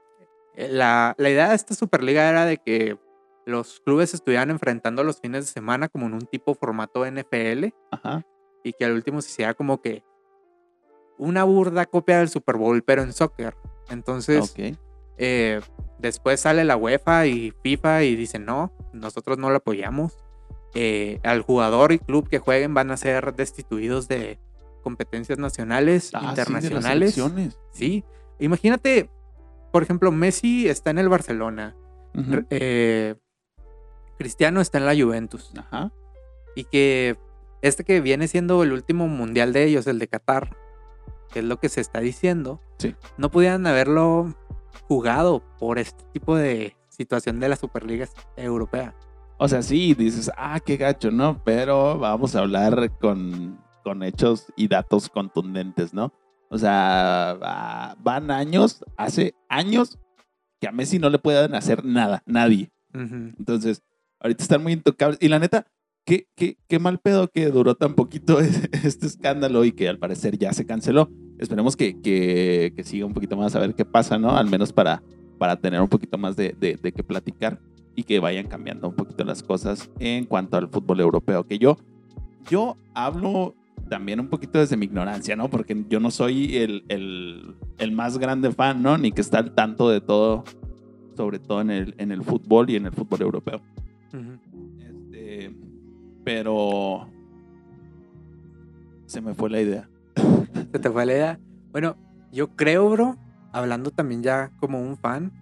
eh, 0.56 0.70
la, 0.72 1.14
la 1.18 1.30
idea 1.30 1.50
de 1.50 1.56
esta 1.56 1.76
Superliga 1.76 2.30
era 2.30 2.46
de 2.46 2.58
que 2.58 2.98
los 3.46 3.82
clubes 3.82 4.14
estuvieran 4.14 4.50
enfrentando 4.50 5.04
los 5.04 5.20
fines 5.20 5.46
de 5.46 5.52
semana 5.52 5.90
como 5.90 6.06
en 6.06 6.14
un 6.14 6.22
tipo 6.22 6.56
formato 6.56 7.06
NFL 7.06 7.66
Ajá. 7.92 8.26
y 8.64 8.72
que 8.72 8.86
al 8.86 8.94
último 8.94 9.22
se 9.22 9.30
hiciera 9.32 9.56
como 9.56 9.82
que 9.82 10.04
una 11.18 11.44
burda 11.44 11.86
copia 11.86 12.20
del 12.20 12.30
Super 12.30 12.56
Bowl, 12.56 12.82
pero 12.82 13.02
en 13.02 13.12
soccer. 13.12 13.58
Entonces, 13.90 14.56
eh, 15.18 15.60
después 15.98 16.40
sale 16.40 16.64
la 16.64 16.78
UEFA 16.78 17.28
y 17.28 17.52
FIFA 17.62 18.04
y 18.04 18.16
dicen 18.16 18.46
no, 18.46 18.72
nosotros 18.94 19.38
no 19.38 19.50
lo 19.50 19.58
apoyamos. 19.58 20.18
Eh, 20.76 21.20
al 21.24 21.42
jugador 21.42 21.92
y 21.92 22.00
club 22.00 22.30
que 22.30 22.38
jueguen 22.40 22.74
van 22.76 22.92
a 22.92 22.98
ser 22.98 23.34
destituidos 23.36 24.08
de 24.08 24.40
competencias 24.80 25.38
nacionales, 25.40 26.12
Ah, 26.14 26.20
sí, 26.20 26.26
de 26.28 26.36
las 26.54 26.64
internacionales. 26.64 27.20
Sí, 27.72 28.04
imagínate, 28.40 29.10
por 29.72 29.84
ejemplo, 29.84 30.12
Messi 30.12 30.68
está 30.68 30.90
en 30.92 31.00
el 31.00 31.10
Barcelona, 31.10 31.76
eh, 32.50 33.16
Cristiano 34.18 34.60
está 34.62 34.78
en 34.80 34.86
la 34.86 34.96
Juventus 34.96 35.52
Ajá. 35.58 35.92
y 36.56 36.66
que 36.66 37.18
este 37.62 37.84
que 37.84 38.02
viene 38.02 38.28
siendo 38.28 38.64
el 38.64 38.72
último 38.74 39.08
mundial 39.08 39.54
de 39.54 39.64
ellos, 39.66 39.88
el 39.88 40.00
de 40.00 40.08
Qatar, 40.08 40.56
que 41.32 41.40
es 41.40 41.46
lo 41.46 41.60
que 41.60 41.70
se 41.70 41.82
está 41.82 42.00
diciendo, 42.00 42.62
Sí. 42.78 42.96
no 43.18 43.30
pudieran 43.32 43.66
haberlo 43.68 44.34
jugado 44.88 45.44
por 45.60 45.78
este 45.80 46.04
tipo 46.14 46.36
de 46.36 46.76
situación 46.90 47.40
de 47.40 47.50
la 47.50 47.56
Superliga 47.56 48.08
Europea. 48.36 48.96
O 49.38 49.48
sea, 49.48 49.62
sí, 49.62 49.94
dices, 49.94 50.30
ah, 50.36 50.60
qué 50.60 50.76
gacho, 50.76 51.12
¿no? 51.12 51.42
Pero 51.46 51.98
vamos 51.98 52.36
a 52.36 52.40
hablar 52.40 52.92
con, 53.00 53.58
con 53.84 54.04
hechos 54.04 54.46
y 54.56 54.68
datos 54.68 55.10
contundentes, 55.10 55.94
¿no? 55.94 56.14
O 56.50 56.58
sea, 56.58 57.38
va- 57.42 57.96
van 58.02 58.32
años, 58.32 58.84
hace 58.98 59.36
años 59.50 60.00
que 60.60 60.68
a 60.68 60.72
Messi 60.72 61.00
no 61.00 61.10
le 61.10 61.20
pueden 61.20 61.54
hacer 61.56 61.86
nada, 61.86 62.24
nadie. 62.26 62.72
Ujú. 62.94 63.34
Entonces, 63.38 63.82
ahorita 64.20 64.44
están 64.44 64.64
muy 64.64 64.74
intocables. 64.74 65.20
Y 65.22 65.28
la 65.28 65.40
neta, 65.40 65.68
qué, 66.06 66.28
qué, 66.36 66.58
qué 66.68 66.80
mal 66.80 67.00
pedo 67.00 67.28
que 67.30 67.50
duró 67.52 67.76
tan 67.76 67.94
poquito 67.94 68.40
este 68.84 69.06
escándalo 69.06 69.64
y 69.64 69.72
que 69.72 69.88
al 69.88 70.00
parecer 70.00 70.38
ya 70.38 70.52
se 70.54 70.66
canceló. 70.66 71.10
Esperemos 71.38 71.76
que, 71.78 72.02
que, 72.02 72.74
que 72.76 72.84
siga 72.84 73.06
un 73.06 73.14
poquito 73.14 73.38
más 73.38 73.56
a 73.56 73.60
ver 73.60 73.76
qué 73.76 73.86
pasa, 73.86 74.18
¿no? 74.18 74.36
Al 74.36 74.50
menos 74.50 74.74
para, 74.74 75.02
para 75.38 75.56
tener 75.56 75.80
un 75.82 75.88
poquito 75.88 76.18
más 76.18 76.36
de, 76.36 76.54
de, 76.60 76.76
de 76.76 76.92
qué 76.92 77.04
platicar 77.04 77.60
y 77.96 78.04
que 78.04 78.20
vayan 78.20 78.48
cambiando 78.48 78.90
un 78.90 78.96
poquito 78.96 79.24
las 79.24 79.44
cosas 79.44 79.90
en 80.00 80.26
cuanto 80.26 80.58
al 80.58 80.68
fútbol 80.68 81.00
europeo. 81.00 81.46
Que 81.46 81.58
yo, 81.60 81.78
yo 82.50 82.76
hablo 82.94 83.56
también 83.90 84.20
un 84.20 84.28
poquito 84.28 84.60
desde 84.60 84.78
mi 84.78 84.86
ignorancia, 84.86 85.36
¿no? 85.36 85.50
Porque 85.50 85.86
yo 85.90 86.00
no 86.00 86.12
soy 86.12 86.58
el, 86.58 86.86
el, 86.88 87.56
el 87.78 87.92
más 87.92 88.18
grande 88.18 88.52
fan, 88.52 88.82
¿no? 88.82 88.98
Ni 88.98 89.12
que 89.12 89.22
está 89.22 89.40
al 89.40 89.54
tanto 89.54 89.90
de 89.90 90.00
todo, 90.00 90.46
sobre 91.18 91.40
todo 91.40 91.62
en 91.62 91.72
el, 91.72 91.96
en 91.98 92.12
el 92.12 92.24
fútbol 92.24 92.70
y 92.70 92.76
en 92.76 92.86
el 92.86 92.94
fútbol 92.94 93.22
europeo. 93.22 93.62
Este, 94.80 95.54
pero 96.24 97.10
se 99.06 99.20
me 99.20 99.34
fue 99.34 99.50
la 99.50 99.62
idea. 99.62 99.90
Se 100.72 100.80
te 100.80 100.90
fue 100.90 101.06
la 101.06 101.14
idea. 101.14 101.40
Bueno, 101.72 101.98
yo 102.32 102.56
creo, 102.56 102.90
bro, 102.90 103.18
hablando 103.52 103.92
también 103.92 104.24
ya 104.24 104.52
como 104.60 104.82
un 104.82 104.98
fan, 104.98 105.34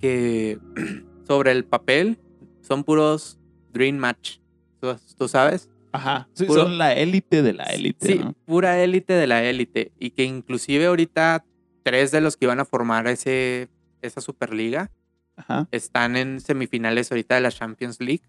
que 0.00 0.58
sobre 1.26 1.52
el 1.52 1.64
papel 1.64 2.18
son 2.60 2.84
puros 2.84 3.38
Dream 3.72 3.96
Match. 3.96 4.38
¿Tú, 4.80 4.88
tú 5.16 5.28
sabes? 5.28 5.71
Ajá. 5.92 6.28
Sí, 6.32 6.46
Puro- 6.46 6.62
son 6.64 6.78
la 6.78 6.94
élite 6.94 7.42
de 7.42 7.52
la 7.52 7.64
élite, 7.64 8.06
Sí, 8.06 8.18
¿no? 8.18 8.32
pura 8.46 8.82
élite 8.82 9.12
de 9.12 9.26
la 9.26 9.44
élite. 9.44 9.92
Y 9.98 10.10
que 10.10 10.24
inclusive 10.24 10.86
ahorita 10.86 11.44
tres 11.82 12.10
de 12.10 12.20
los 12.20 12.36
que 12.36 12.46
iban 12.46 12.60
a 12.60 12.64
formar 12.64 13.06
ese, 13.08 13.68
esa 14.00 14.20
Superliga 14.20 14.90
Ajá. 15.36 15.68
están 15.70 16.16
en 16.16 16.40
semifinales 16.40 17.10
ahorita 17.12 17.34
de 17.34 17.40
la 17.42 17.50
Champions 17.50 18.00
League, 18.00 18.22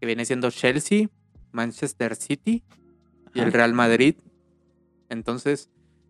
que 0.00 0.06
viene 0.06 0.24
siendo 0.24 0.50
Chelsea, 0.50 1.08
Manchester 1.52 2.14
City 2.16 2.62
y 3.34 3.40
el. 3.40 3.52
Real 3.52 3.72
Madrid. 3.74 4.14
Entonces, 5.08 5.68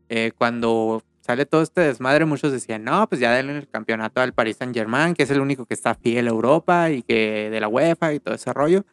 eh, 0.09 0.33
cuando 0.37 1.03
sale 1.21 1.47
todo 1.47 1.63
este 1.63 1.81
desmadre, 1.83 2.25
muchos 2.25 2.53
decían, 2.53 2.85
no, 2.85 3.09
pues 3.09 3.21
ya 3.21 3.33
denle 3.33 3.57
el 3.59 3.69
campeonato 3.69 4.21
al 4.21 4.33
Paris 4.35 4.57
Saint 4.59 4.75
Germain, 4.75 5.15
que 5.15 5.23
es 5.23 5.31
el 5.31 5.41
único 5.41 5.67
que 5.67 5.75
está 5.75 5.95
fiel 5.95 6.27
a 6.27 6.31
Europa 6.31 6.91
y 6.91 7.03
que 7.03 7.49
de 7.51 7.61
la 7.61 7.69
UEFA 7.69 8.13
y 8.15 8.21
todo 8.21 8.35
ese 8.35 8.53
rollo. 8.53 8.85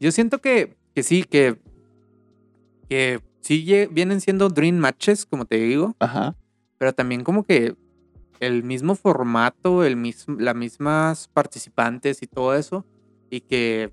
Yo 0.00 0.10
siento 0.12 0.38
que, 0.40 0.76
que 0.94 1.02
sí, 1.02 1.24
que, 1.24 1.58
que 2.88 3.20
sí 3.40 3.64
vienen 3.90 4.20
siendo 4.20 4.48
dream 4.48 4.76
matches, 4.76 5.26
como 5.26 5.44
te 5.44 5.56
digo, 5.56 5.94
Ajá. 5.98 6.36
pero 6.78 6.92
también 6.92 7.24
como 7.24 7.44
que 7.44 7.74
el 8.40 8.62
mismo 8.64 8.94
formato, 8.94 9.84
el 9.84 9.96
mismo, 9.96 10.36
las 10.38 10.56
mismas 10.56 11.28
participantes 11.28 12.22
y 12.22 12.26
todo 12.26 12.54
eso, 12.54 12.86
y 13.30 13.42
que 13.42 13.92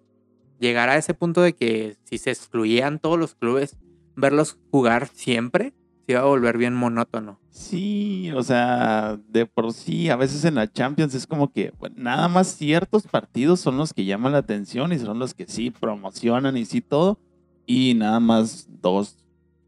llegar 0.59 0.89
a 0.89 0.97
ese 0.97 1.13
punto 1.13 1.41
de 1.41 1.53
que 1.53 1.97
si 2.05 2.17
se 2.17 2.31
excluían 2.31 2.99
todos 2.99 3.19
los 3.19 3.35
clubes, 3.35 3.77
verlos 4.15 4.57
jugar 4.71 5.07
siempre, 5.07 5.73
se 6.07 6.13
iba 6.13 6.21
a 6.21 6.25
volver 6.25 6.57
bien 6.57 6.73
monótono. 6.73 7.37
Sí, 7.49 8.31
o 8.31 8.41
sea, 8.41 9.19
de 9.27 9.45
por 9.45 9.73
sí, 9.73 10.09
a 10.09 10.15
veces 10.15 10.45
en 10.45 10.55
la 10.55 10.71
Champions 10.71 11.13
es 11.13 11.27
como 11.27 11.51
que 11.51 11.73
nada 11.97 12.29
más 12.29 12.47
ciertos 12.47 13.05
partidos 13.05 13.59
son 13.59 13.77
los 13.77 13.93
que 13.93 14.05
llaman 14.05 14.31
la 14.31 14.37
atención 14.37 14.93
y 14.93 14.99
son 14.99 15.19
los 15.19 15.33
que 15.33 15.47
sí 15.47 15.69
promocionan 15.69 16.55
y 16.55 16.63
sí 16.63 16.79
todo, 16.79 17.19
y 17.65 17.93
nada 17.93 18.21
más 18.21 18.69
dos 18.81 19.17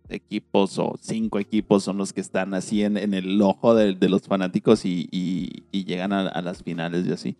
equipos 0.07 0.79
o 0.79 0.95
cinco 1.01 1.39
equipos 1.39 1.83
son 1.83 1.97
los 1.97 2.13
que 2.13 2.21
están 2.21 2.53
así 2.53 2.83
en, 2.83 2.95
el 2.95 3.41
ojo 3.41 3.75
de, 3.75 3.97
los 4.07 4.21
fanáticos 4.21 4.85
y, 4.85 5.65
llegan 5.73 6.13
a 6.13 6.41
las 6.41 6.63
finales 6.63 7.05
y 7.05 7.11
así. 7.11 7.37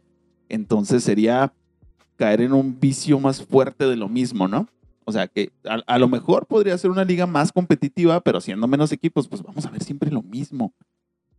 Entonces 0.50 1.06
sería 1.06 1.54
caer 2.18 2.42
en 2.42 2.52
un 2.52 2.78
vicio 2.78 3.18
más 3.18 3.42
fuerte 3.42 3.86
de 3.86 3.96
lo 3.96 4.10
mismo, 4.10 4.50
¿no? 4.50 4.68
O 5.10 5.12
sea, 5.12 5.28
que 5.28 5.52
a, 5.66 5.82
a 5.88 5.98
lo 5.98 6.08
mejor 6.08 6.46
podría 6.46 6.78
ser 6.78 6.92
una 6.92 7.04
liga 7.04 7.26
más 7.26 7.52
competitiva, 7.52 8.22
pero 8.22 8.40
siendo 8.40 8.68
menos 8.68 8.92
equipos, 8.92 9.28
pues 9.28 9.42
vamos 9.42 9.66
a 9.66 9.72
ver 9.72 9.84
siempre 9.84 10.12
lo 10.12 10.22
mismo. 10.22 10.72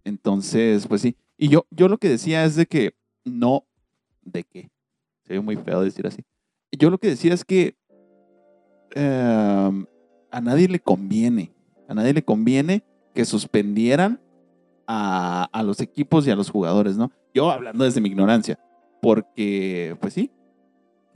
Entonces, 0.02 0.88
pues 0.88 1.02
sí. 1.02 1.16
Y 1.38 1.48
yo, 1.48 1.66
yo 1.70 1.86
lo 1.86 1.98
que 1.98 2.08
decía 2.08 2.44
es 2.44 2.56
de 2.56 2.66
que 2.66 2.94
no, 3.24 3.64
de 4.22 4.42
que, 4.42 4.70
se 5.24 5.34
ve 5.34 5.40
muy 5.40 5.56
feo 5.56 5.82
decir 5.82 6.04
así. 6.04 6.24
Yo 6.72 6.90
lo 6.90 6.98
que 6.98 7.08
decía 7.08 7.32
es 7.32 7.44
que 7.44 7.76
eh, 8.96 9.86
a 10.32 10.40
nadie 10.40 10.66
le 10.66 10.80
conviene, 10.80 11.52
a 11.88 11.94
nadie 11.94 12.12
le 12.12 12.24
conviene 12.24 12.82
que 13.14 13.24
suspendieran 13.24 14.20
a, 14.88 15.48
a 15.52 15.62
los 15.62 15.80
equipos 15.80 16.26
y 16.26 16.32
a 16.32 16.36
los 16.36 16.50
jugadores, 16.50 16.96
¿no? 16.96 17.12
Yo 17.32 17.52
hablando 17.52 17.84
desde 17.84 18.00
mi 18.00 18.08
ignorancia, 18.08 18.58
porque, 19.00 19.96
pues 20.00 20.14
sí, 20.14 20.32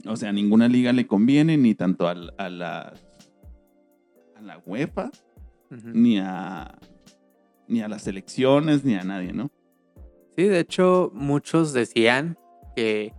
o 0.07 0.15
sea, 0.15 0.31
ninguna 0.31 0.67
liga 0.67 0.93
le 0.93 1.07
conviene, 1.07 1.57
ni 1.57 1.75
tanto 1.75 2.07
al- 2.07 2.33
a, 2.37 2.49
la, 2.49 2.93
a 4.35 4.41
la 4.41 4.61
UEFA, 4.65 5.11
ni 5.69 6.19
a, 6.19 6.77
ni 7.67 7.81
a 7.81 7.87
las 7.87 8.03
selecciones, 8.03 8.83
ni 8.85 8.95
a 8.95 9.03
nadie, 9.03 9.33
¿no? 9.33 9.51
Sí, 10.37 10.43
de 10.43 10.59
hecho, 10.59 11.11
muchos 11.13 11.73
decían 11.73 12.37
que, 12.75 13.13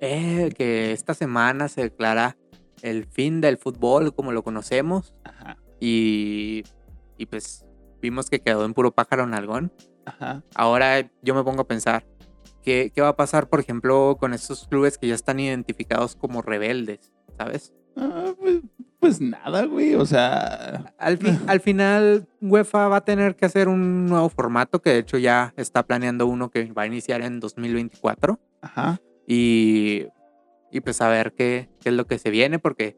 eh, 0.00 0.50
que 0.56 0.92
esta 0.92 1.14
semana 1.14 1.68
se 1.68 1.82
declara 1.82 2.36
el 2.82 3.06
fin 3.06 3.40
del 3.40 3.58
fútbol 3.58 4.14
como 4.14 4.30
lo 4.32 4.42
conocemos 4.44 5.12
Ajá, 5.24 5.56
y, 5.80 6.62
y 7.16 7.26
pues 7.26 7.64
vimos 8.00 8.30
que 8.30 8.38
quedó 8.40 8.64
en 8.64 8.72
puro 8.74 8.92
pájaro 8.92 9.24
en 9.24 9.34
algón. 9.34 9.72
ajá. 10.06 10.44
Ahora 10.54 11.10
yo 11.22 11.34
me 11.34 11.42
pongo 11.42 11.62
a 11.62 11.66
pensar, 11.66 12.06
¿qué, 12.62 12.90
qué 12.94 13.00
va 13.00 13.08
a 13.08 13.16
pasar, 13.16 13.48
por 13.48 13.60
ejemplo, 13.60 14.16
con 14.18 14.34
estos 14.34 14.66
clubes 14.68 14.98
que 14.98 15.08
ya 15.08 15.14
están 15.14 15.40
identificados 15.40 16.16
como 16.16 16.42
rebeldes? 16.42 17.12
¿Sabes? 17.36 17.72
Ah, 17.96 18.32
pues, 18.38 18.60
pues 19.00 19.20
nada, 19.20 19.64
güey, 19.64 19.94
o 19.94 20.04
sea, 20.06 20.94
Al, 20.98 21.18
fin- 21.18 21.38
al 21.46 21.60
final, 21.60 22.26
UEFA 22.40 22.88
va 22.88 22.96
a 22.96 23.04
tener 23.04 23.36
que 23.36 23.46
hacer 23.46 23.68
un 23.68 24.06
nuevo 24.06 24.28
formato, 24.28 24.80
que 24.82 24.90
de 24.90 24.98
hecho 24.98 25.18
ya 25.18 25.52
está 25.56 25.84
planeando 25.86 26.26
uno 26.26 26.50
que 26.50 26.72
va 26.72 26.82
a 26.82 26.86
iniciar 26.86 27.22
en 27.22 27.40
2024. 27.40 28.38
ajá. 28.62 29.00
Y, 29.26 30.06
y 30.72 30.80
pues 30.80 31.00
a 31.02 31.08
ver 31.08 31.32
qué, 31.34 31.68
qué 31.80 31.90
es 31.90 31.94
lo 31.94 32.06
que 32.06 32.18
se 32.18 32.30
viene, 32.30 32.58
porque 32.58 32.96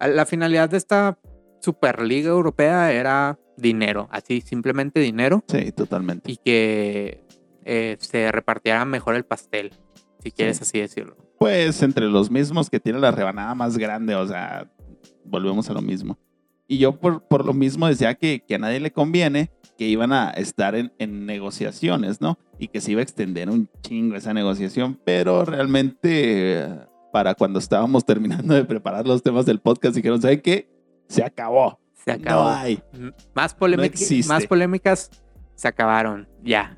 la 0.00 0.26
finalidad 0.26 0.68
de 0.70 0.76
esta 0.76 1.18
Superliga 1.60 2.30
Europea 2.30 2.92
era 2.92 3.38
dinero, 3.56 4.08
así, 4.12 4.40
simplemente 4.42 5.00
dinero, 5.00 5.42
Sí, 5.48 5.72
totalmente. 5.72 6.30
y 6.30 6.36
que 6.36 7.24
eh, 7.64 7.96
se 8.00 8.30
repartiera 8.32 8.84
mejor 8.84 9.14
el 9.14 9.24
pastel, 9.24 9.72
si 10.22 10.30
quieres 10.30 10.60
así 10.62 10.78
decirlo. 10.80 11.16
Pues 11.38 11.82
entre 11.82 12.06
los 12.06 12.30
mismos 12.30 12.70
que 12.70 12.80
tienen 12.80 13.00
la 13.02 13.10
rebanada 13.10 13.54
más 13.54 13.76
grande, 13.78 14.14
o 14.14 14.26
sea, 14.26 14.70
volvemos 15.24 15.68
a 15.70 15.72
lo 15.72 15.82
mismo. 15.82 16.18
Y 16.68 16.78
yo 16.78 16.98
por, 16.98 17.26
por 17.26 17.44
lo 17.44 17.52
mismo 17.52 17.86
decía 17.88 18.14
que, 18.14 18.44
que 18.46 18.54
a 18.54 18.58
nadie 18.58 18.80
le 18.80 18.92
conviene 18.92 19.50
que 19.76 19.86
iban 19.88 20.12
a 20.12 20.30
estar 20.30 20.74
en, 20.74 20.92
en 20.98 21.26
negociaciones, 21.26 22.20
¿no? 22.20 22.38
Y 22.58 22.68
que 22.68 22.80
se 22.80 22.92
iba 22.92 23.00
a 23.00 23.02
extender 23.02 23.50
un 23.50 23.68
chingo 23.82 24.14
esa 24.16 24.32
negociación, 24.32 24.98
pero 25.04 25.44
realmente 25.44 26.68
para 27.12 27.34
cuando 27.34 27.58
estábamos 27.58 28.04
terminando 28.06 28.54
de 28.54 28.64
preparar 28.64 29.06
los 29.06 29.22
temas 29.22 29.44
del 29.44 29.58
podcast 29.60 29.96
dijeron, 29.96 30.22
¿saben 30.22 30.40
qué? 30.40 30.70
Se 31.08 31.22
acabó. 31.24 31.78
Se 32.04 32.12
acabó. 32.12 32.44
No 32.44 32.48
hay. 32.50 32.82
Más, 33.34 33.54
polémica- 33.54 33.98
más 34.28 34.46
polémicas 34.46 35.10
se 35.54 35.68
acabaron, 35.68 36.28
ya. 36.42 36.76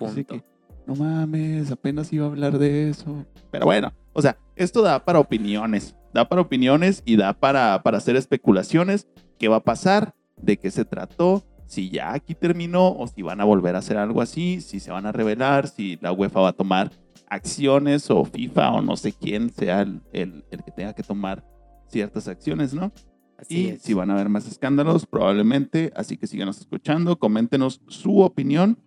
Así 0.00 0.24
Punto. 0.24 0.34
que, 0.34 0.44
no 0.86 0.94
mames, 0.96 1.70
apenas 1.70 2.12
iba 2.12 2.24
a 2.26 2.28
hablar 2.28 2.58
de 2.58 2.88
eso. 2.90 3.24
Pero 3.50 3.66
bueno, 3.66 3.92
o 4.12 4.22
sea, 4.22 4.36
esto 4.56 4.82
da 4.82 5.04
para 5.04 5.18
opiniones. 5.20 5.96
Da 6.12 6.28
para 6.28 6.40
opiniones 6.40 7.02
y 7.04 7.16
da 7.16 7.32
para, 7.34 7.82
para 7.82 7.98
hacer 7.98 8.16
especulaciones. 8.16 9.06
¿Qué 9.38 9.48
va 9.48 9.56
a 9.56 9.64
pasar? 9.64 10.14
¿De 10.36 10.56
qué 10.58 10.70
se 10.70 10.84
trató? 10.84 11.44
Si 11.66 11.88
ya 11.90 12.12
aquí 12.14 12.34
terminó 12.34 12.88
o 12.90 13.06
si 13.06 13.22
van 13.22 13.40
a 13.40 13.44
volver 13.44 13.76
a 13.76 13.78
hacer 13.78 13.96
algo 13.96 14.20
así, 14.20 14.60
si 14.60 14.80
se 14.80 14.90
van 14.90 15.06
a 15.06 15.12
revelar, 15.12 15.68
si 15.68 15.96
la 16.00 16.12
UEFA 16.12 16.40
va 16.40 16.48
a 16.48 16.52
tomar 16.52 16.90
acciones 17.28 18.10
o 18.10 18.24
FIFA 18.24 18.72
o 18.72 18.82
no 18.82 18.96
sé 18.96 19.12
quién 19.12 19.50
sea 19.50 19.82
el, 19.82 20.00
el- 20.12 20.44
el 20.50 20.64
que 20.64 20.72
tenga 20.72 20.92
que 20.94 21.02
tomar 21.04 21.44
ciertas 21.86 22.26
acciones, 22.28 22.74
¿no? 22.74 22.92
Así 23.38 23.66
y 23.66 23.68
es. 23.70 23.82
si 23.82 23.94
van 23.94 24.10
a 24.10 24.14
haber 24.14 24.28
más 24.28 24.46
escándalos, 24.48 25.06
probablemente. 25.06 25.92
Así 25.96 26.16
que 26.16 26.26
síganos 26.26 26.58
escuchando, 26.58 27.18
coméntenos 27.18 27.80
su 27.88 28.18
opinión 28.20 28.78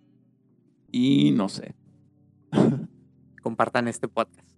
y 0.94 1.32
no 1.32 1.48
sé. 1.48 1.74
Compartan 3.42 3.88
este 3.88 4.06
podcast. 4.06 4.48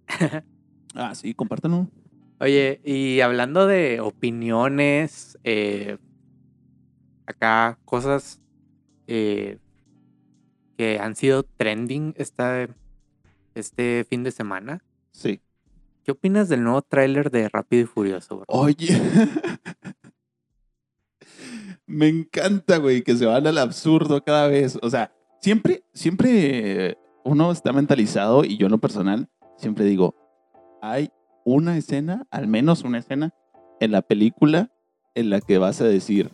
Ah, 0.93 1.15
sí, 1.15 1.33
compártanlo. 1.33 1.89
Oye, 2.39 2.79
y 2.83 3.21
hablando 3.21 3.65
de 3.65 3.99
opiniones, 4.01 5.39
eh, 5.43 5.97
acá 7.25 7.79
cosas 7.85 8.39
eh, 9.07 9.57
que 10.77 10.99
han 10.99 11.15
sido 11.15 11.41
trending 11.41 12.13
esta, 12.17 12.67
este 13.55 14.05
fin 14.07 14.23
de 14.23 14.29
semana. 14.29 14.83
Sí. 15.11 15.41
¿Qué 16.03 16.11
opinas 16.11 16.49
del 16.49 16.63
nuevo 16.63 16.83
tráiler 16.83 17.31
de 17.31 17.49
Rápido 17.49 17.81
y 17.81 17.85
Furioso? 17.87 18.37
bro? 18.37 18.45
Oye. 18.47 18.89
Me 21.87 22.07
encanta, 22.07 22.77
güey, 22.77 23.01
que 23.01 23.15
se 23.15 23.25
van 23.25 23.47
al 23.47 23.57
absurdo 23.57 24.23
cada 24.23 24.47
vez. 24.47 24.77
O 24.83 24.89
sea, 24.89 25.16
siempre, 25.39 25.83
siempre 25.93 26.97
uno 27.23 27.51
está 27.51 27.73
mentalizado 27.73 28.43
y 28.43 28.57
yo 28.57 28.67
en 28.67 28.71
lo 28.71 28.77
personal 28.77 29.29
siempre 29.57 29.85
digo, 29.85 30.15
hay 30.81 31.11
una 31.45 31.77
escena, 31.77 32.25
al 32.31 32.47
menos 32.47 32.83
una 32.83 32.99
escena, 32.99 33.33
en 33.79 33.91
la 33.91 34.01
película 34.01 34.71
en 35.15 35.29
la 35.29 35.41
que 35.41 35.57
vas 35.57 35.81
a 35.81 35.85
decir, 35.85 36.31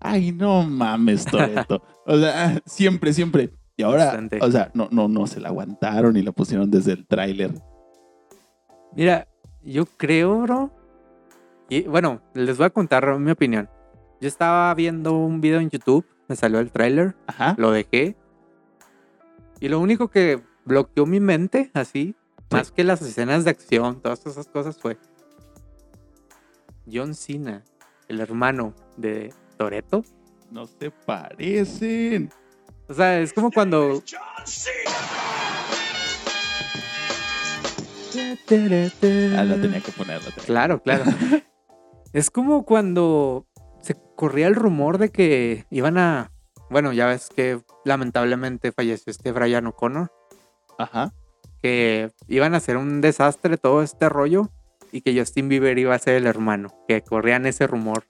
ay, 0.00 0.32
no 0.32 0.62
mames, 0.62 1.24
Toreto. 1.24 1.82
o 2.06 2.18
sea, 2.18 2.60
siempre, 2.64 3.12
siempre. 3.12 3.50
Y 3.76 3.82
ahora, 3.82 4.06
Bastante. 4.06 4.38
o 4.42 4.50
sea, 4.50 4.70
no, 4.74 4.88
no, 4.90 5.08
no 5.08 5.26
se 5.26 5.40
la 5.40 5.48
aguantaron 5.48 6.16
y 6.16 6.22
la 6.22 6.32
pusieron 6.32 6.70
desde 6.70 6.92
el 6.92 7.06
tráiler. 7.06 7.52
Mira, 8.94 9.28
yo 9.62 9.86
creo, 9.86 10.40
bro. 10.40 10.70
Y 11.68 11.82
bueno, 11.82 12.20
les 12.34 12.58
voy 12.58 12.66
a 12.66 12.70
contar 12.70 13.18
mi 13.18 13.30
opinión. 13.30 13.68
Yo 14.20 14.28
estaba 14.28 14.72
viendo 14.74 15.16
un 15.16 15.40
video 15.40 15.60
en 15.60 15.70
YouTube, 15.70 16.06
me 16.28 16.36
salió 16.36 16.60
el 16.60 16.70
tráiler, 16.70 17.16
lo 17.56 17.72
dejé. 17.72 18.16
Y 19.62 19.68
lo 19.68 19.78
único 19.78 20.08
que 20.08 20.42
bloqueó 20.64 21.06
mi 21.06 21.20
mente, 21.20 21.70
así, 21.72 22.16
más 22.50 22.72
que 22.72 22.82
las 22.82 23.00
escenas 23.00 23.44
de 23.44 23.50
acción, 23.50 24.02
todas 24.02 24.26
esas 24.26 24.48
cosas, 24.48 24.76
fue 24.76 24.98
John 26.92 27.14
Cena, 27.14 27.62
el 28.08 28.18
hermano 28.18 28.74
de 28.96 29.32
Toreto. 29.56 30.02
No 30.50 30.66
se 30.66 30.90
parecen. 30.90 32.32
O 32.88 32.94
sea, 32.94 33.20
es 33.20 33.32
como 33.32 33.52
cuando. 33.52 34.02
Ah, 34.18 34.44
la 39.44 39.56
tenía 39.60 39.80
que 39.80 39.92
poner. 39.92 40.24
la 40.24 40.24
tenía 40.24 40.34
que 40.34 40.40
Claro, 40.40 40.82
claro. 40.82 41.04
es 42.12 42.32
como 42.32 42.64
cuando 42.64 43.46
se 43.80 43.94
corría 44.16 44.48
el 44.48 44.56
rumor 44.56 44.98
de 44.98 45.10
que 45.10 45.66
iban 45.70 45.98
a. 45.98 46.32
Bueno, 46.72 46.92
ya 46.92 47.06
ves 47.06 47.28
que 47.34 47.60
lamentablemente 47.84 48.72
falleció 48.72 49.10
este 49.10 49.30
Brian 49.32 49.66
O'Connor. 49.66 50.10
Ajá. 50.78 51.12
Que 51.62 52.10
iban 52.26 52.54
a 52.54 52.56
hacer 52.56 52.76
un 52.76 53.00
desastre 53.00 53.56
todo 53.56 53.82
este 53.82 54.08
rollo 54.08 54.48
y 54.90 55.02
que 55.02 55.16
Justin 55.16 55.48
Bieber 55.48 55.78
iba 55.78 55.94
a 55.94 55.98
ser 55.98 56.14
el 56.16 56.26
hermano. 56.26 56.68
Que 56.88 57.02
corrían 57.02 57.46
ese 57.46 57.66
rumor. 57.66 58.04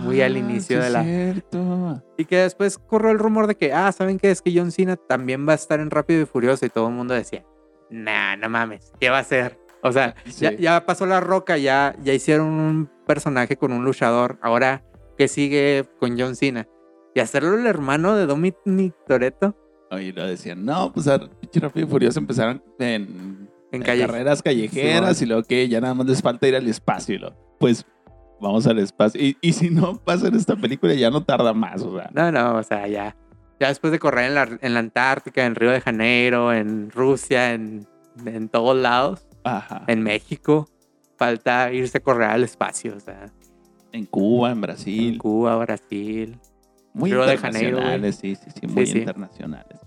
Muy 0.00 0.20
al 0.22 0.34
Ah, 0.34 0.38
inicio 0.38 0.78
sí 0.78 0.84
de 0.84 0.90
la- 0.90 1.02
Cierto. 1.04 2.02
Y 2.18 2.24
que 2.26 2.36
después 2.38 2.78
corrió 2.78 3.10
el 3.10 3.18
rumor 3.18 3.46
de 3.46 3.54
que, 3.56 3.72
ah, 3.72 3.90
¿saben 3.92 4.18
qué? 4.18 4.30
Es 4.30 4.42
que 4.42 4.52
John 4.54 4.70
Cena 4.72 4.96
también 4.96 5.46
va 5.48 5.52
a 5.52 5.56
estar 5.56 5.80
en 5.80 5.90
Rápido 5.90 6.22
y 6.22 6.26
Furioso. 6.26 6.66
Y 6.66 6.70
todo 6.70 6.88
el 6.88 6.94
mundo 6.94 7.14
decía, 7.14 7.44
nah, 7.90 8.36
no 8.36 8.48
mames, 8.48 8.92
¿qué 9.00 9.10
va 9.10 9.18
a 9.18 9.20
hacer? 9.20 9.58
O 9.82 9.92
sea, 9.92 10.14
ya, 10.38 10.50
Sí. 10.50 10.56
ya 10.58 10.84
pasó 10.84 11.06
la 11.06 11.20
roca, 11.20 11.56
ya, 11.56 11.94
ya 12.02 12.12
hicieron 12.12 12.48
un 12.48 12.90
personaje 13.06 13.56
con 13.56 13.72
un 13.72 13.84
luchador. 13.84 14.38
Ahora, 14.42 14.82
¿qué 15.16 15.26
sigue 15.26 15.86
con 15.98 16.18
John 16.18 16.36
Cena? 16.36 16.66
Y 17.14 17.20
hacerlo 17.20 17.54
el 17.58 17.66
hermano 17.66 18.14
de 18.14 18.26
Dominic 18.26 18.94
Toretto. 19.06 19.56
Oye, 19.90 20.12
lo 20.12 20.24
decían, 20.26 20.64
no, 20.64 20.92
pues 20.92 21.08
a 21.08 21.18
pinche 21.18 21.58
Rápido 21.60 21.86
y 21.86 21.90
Furioso 21.90 22.20
empezaron 22.20 22.62
en 22.78 23.48
En 23.72 23.82
calle. 23.82 24.06
carreras 24.06 24.42
callejeras 24.42 25.20
y 25.20 25.26
luego 25.26 25.42
que 25.42 25.68
ya 25.68 25.80
nada 25.80 25.94
más 25.94 26.06
les 26.06 26.22
falta 26.22 26.46
ir 26.46 26.54
al 26.54 26.68
espacio 26.68 27.16
y 27.16 27.18
lo, 27.18 27.34
pues 27.58 27.84
vamos 28.40 28.66
al 28.68 28.78
espacio. 28.78 29.20
Y, 29.20 29.36
y 29.40 29.52
si 29.52 29.70
no 29.70 29.96
pasa 30.04 30.28
en 30.28 30.36
esta 30.36 30.54
película 30.54 30.94
ya 30.94 31.10
no 31.10 31.24
tarda 31.24 31.52
más, 31.52 31.82
o 31.82 31.96
sea. 31.96 32.08
No, 32.14 32.30
no, 32.30 32.56
o 32.56 32.62
sea, 32.62 32.86
ya. 32.86 33.16
Ya 33.58 33.68
después 33.68 33.90
de 33.90 33.98
correr 33.98 34.26
en 34.26 34.34
la, 34.36 34.48
en 34.62 34.74
la 34.74 34.80
Antártica, 34.80 35.44
en 35.44 35.54
Río 35.56 35.70
de 35.72 35.80
Janeiro, 35.80 36.52
en 36.52 36.90
Rusia, 36.90 37.52
en, 37.52 37.86
en 38.24 38.48
todos 38.48 38.76
lados, 38.76 39.26
Ajá. 39.44 39.82
en 39.88 40.02
México, 40.04 40.68
falta 41.18 41.70
irse 41.72 41.98
a 41.98 42.00
correr 42.00 42.30
al 42.30 42.44
espacio. 42.44 42.94
O 42.96 43.00
sea, 43.00 43.26
En 43.92 44.06
Cuba, 44.06 44.48
en 44.50 44.54
en 44.54 44.60
Brasil. 44.62 45.18
Cuba, 45.18 45.56
Brasil. 45.56 46.38
Muy 46.92 47.10
Río 47.10 47.24
de 47.24 47.36
Janeiro, 47.38 47.76
güey. 47.78 47.94
internacionales, 47.94 48.16
sí, 48.16 48.34
sí, 48.36 48.50
sí, 48.60 48.66
muy 48.66 48.86
Sí, 48.86 48.92
sí. 48.92 48.98
internacionales. 48.98 49.78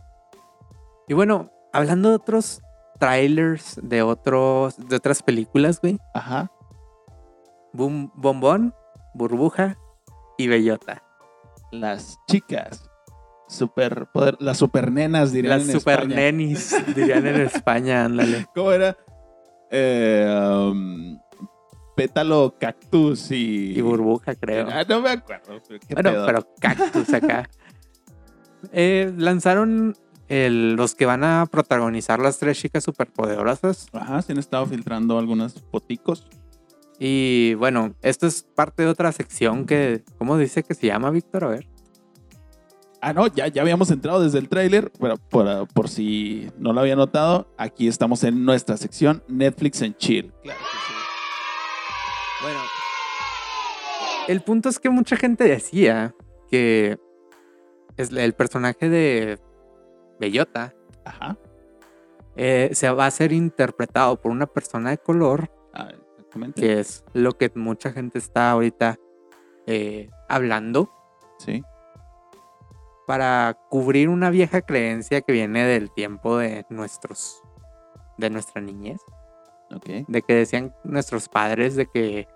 Y 1.07 1.13
bueno, 1.13 1.51
hablando 1.73 2.09
de 2.09 2.15
otros 2.15 2.61
trailers 2.99 3.79
de 3.83 4.01
otros 4.03 4.75
de 4.87 4.95
otras 4.95 5.21
películas, 5.21 5.81
güey. 5.81 5.97
Ajá. 6.13 6.49
Bum- 7.73 8.11
Bombón, 8.15 8.73
Burbuja 9.13 9.77
y 10.37 10.47
Bellota. 10.47 11.03
Las 11.71 12.17
chicas. 12.29 12.89
Super 13.47 14.07
poder, 14.13 14.37
las 14.39 14.57
supernenas 14.57 15.31
dirían 15.31 15.59
Las 15.59 15.69
en 15.69 15.79
super 15.79 15.99
España. 15.99 16.15
nenis, 16.15 16.75
dirían 16.95 17.27
en 17.27 17.41
España, 17.41 18.05
ándale. 18.05 18.47
¿Cómo 18.55 18.71
era? 18.71 18.95
Eh, 19.69 20.69
um, 20.71 21.19
pétalo, 21.95 22.55
cactus 22.59 23.31
y. 23.31 23.73
Y 23.77 23.81
Burbuja, 23.81 24.35
creo. 24.35 24.67
Ah, 24.71 24.83
no 24.87 25.01
me 25.01 25.09
acuerdo. 25.11 25.61
pero 25.67 25.79
¿Qué 25.87 25.93
Bueno, 25.93 26.11
pedo? 26.11 26.25
pero 26.25 26.47
cactus 26.59 27.13
acá. 27.13 27.49
Eh, 28.71 29.11
lanzaron 29.17 29.93
el- 30.29 30.75
los 30.75 30.95
que 30.95 31.05
van 31.05 31.23
a 31.25 31.45
protagonizar 31.51 32.19
las 32.19 32.39
tres 32.39 32.57
chicas 32.57 32.83
superpoderosas. 32.85 33.87
Ajá, 33.91 34.21
se 34.21 34.31
han 34.31 34.37
estado 34.39 34.65
filtrando 34.65 35.17
algunos 35.19 35.53
poticos. 35.53 36.25
Y 36.97 37.55
bueno, 37.55 37.93
esto 38.01 38.25
es 38.25 38.43
parte 38.43 38.83
de 38.83 38.89
otra 38.89 39.11
sección 39.11 39.65
que, 39.65 40.03
¿cómo 40.17 40.37
dice 40.37 40.63
que 40.63 40.75
se 40.75 40.87
llama, 40.87 41.09
Víctor? 41.09 41.43
A 41.43 41.47
ver. 41.49 41.67
Ah, 43.01 43.11
no, 43.11 43.27
ya, 43.27 43.47
ya 43.49 43.61
habíamos 43.63 43.91
entrado 43.91 44.21
desde 44.21 44.39
el 44.39 44.47
tráiler, 44.47 44.93
pero 44.97 45.17
por, 45.17 45.67
por 45.73 45.89
si 45.89 46.49
no 46.57 46.71
lo 46.71 46.79
había 46.79 46.95
notado, 46.95 47.53
aquí 47.57 47.89
estamos 47.89 48.23
en 48.23 48.45
nuestra 48.45 48.77
sección 48.77 49.21
Netflix 49.27 49.81
en 49.81 49.93
Chill. 49.97 50.31
Claro 50.41 50.59
que 50.59 50.65
sí. 50.87 50.93
El 54.27 54.41
punto 54.41 54.69
es 54.69 54.79
que 54.79 54.89
mucha 54.89 55.15
gente 55.15 55.43
decía 55.43 56.15
que 56.49 56.97
es 57.97 58.11
el 58.11 58.33
personaje 58.33 58.89
de 58.89 59.39
Bellota 60.19 60.73
Ajá. 61.05 61.37
eh, 62.35 62.69
se 62.73 62.89
va 62.89 63.05
a 63.05 63.11
ser 63.11 63.31
interpretado 63.33 64.19
por 64.21 64.31
una 64.31 64.47
persona 64.47 64.89
de 64.91 64.97
color, 64.97 65.51
Ah, 65.73 65.89
que 66.55 66.79
es 66.79 67.03
lo 67.13 67.31
que 67.33 67.51
mucha 67.55 67.91
gente 67.91 68.17
está 68.19 68.51
ahorita 68.51 68.97
eh, 69.67 70.09
hablando, 70.29 70.89
Sí. 71.39 71.63
para 73.07 73.57
cubrir 73.69 74.07
una 74.09 74.29
vieja 74.29 74.61
creencia 74.61 75.21
que 75.21 75.31
viene 75.33 75.65
del 75.65 75.91
tiempo 75.91 76.37
de 76.37 76.65
nuestros, 76.69 77.41
de 78.17 78.29
nuestra 78.29 78.61
niñez, 78.61 79.01
Ok. 79.75 80.05
de 80.07 80.21
que 80.21 80.35
decían 80.35 80.73
nuestros 80.83 81.27
padres 81.29 81.75
de 81.75 81.87
que 81.87 82.27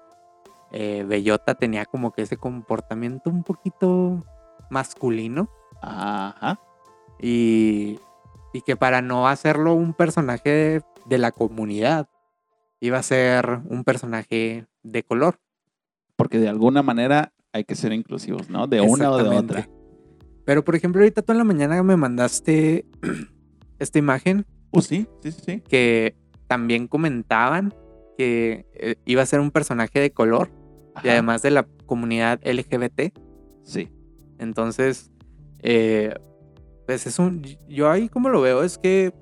eh, 0.72 1.06
Bellota 1.08 1.56
tenía 1.56 1.86
como 1.86 2.12
que 2.12 2.22
ese 2.22 2.38
comportamiento 2.38 3.30
un 3.30 3.44
poquito 3.44 4.24
masculino 4.70 5.50
Ajá. 5.82 6.60
y, 7.22 8.00
y 8.54 8.62
que 8.62 8.76
para 8.76 9.02
no 9.02 9.28
hacerlo 9.28 9.74
un 9.74 9.94
personaje 9.94 10.50
de, 10.50 10.84
de 11.06 11.18
la 11.18 11.32
comunidad, 11.32 12.10
iba 12.80 12.98
a 12.98 13.04
ser 13.04 13.62
un 13.70 13.84
personaje 13.84 14.68
de 14.84 15.04
color. 15.04 15.40
Porque 16.16 16.40
de 16.40 16.50
alguna 16.50 16.84
manera 16.84 17.34
hay 17.54 17.64
que 17.64 17.76
ser 17.76 17.94
inclusivos, 17.94 18.50
¿no? 18.50 18.68
De 18.68 18.82
una 18.82 19.12
o 19.12 19.18
de 19.18 19.30
otra. 19.30 19.70
Pero 20.46 20.64
por 20.64 20.76
ejemplo, 20.76 21.02
ahorita 21.02 21.22
tú 21.22 21.32
en 21.32 21.38
la 21.38 21.44
mañana 21.44 21.82
me 21.84 21.98
mandaste 21.98 22.86
esta 23.80 24.00
imagen 24.00 24.46
sí, 24.82 25.08
sí, 25.22 25.32
sí, 25.32 25.42
sí. 25.46 25.62
que 25.62 26.16
también 26.48 26.88
comentaban 26.88 27.74
que 28.18 28.66
eh, 28.74 28.96
iba 29.06 29.22
a 29.22 29.26
ser 29.26 29.40
un 29.40 29.52
personaje 29.52 30.00
de 30.00 30.12
color 30.12 30.50
y 31.04 31.10
además 31.10 31.42
de 31.42 31.52
la 31.52 31.68
comunidad 31.86 32.40
LGBT. 32.44 33.18
Sí. 33.64 33.92
Entonces, 34.40 35.12
eh, 35.60 36.14
pues 36.86 37.06
es 37.08 37.20
un. 37.20 37.44
Yo 37.68 37.92
ahí 37.92 38.10
como 38.10 38.30
lo 38.30 38.42
veo 38.42 38.64
es 38.64 38.78
que. 38.78 39.14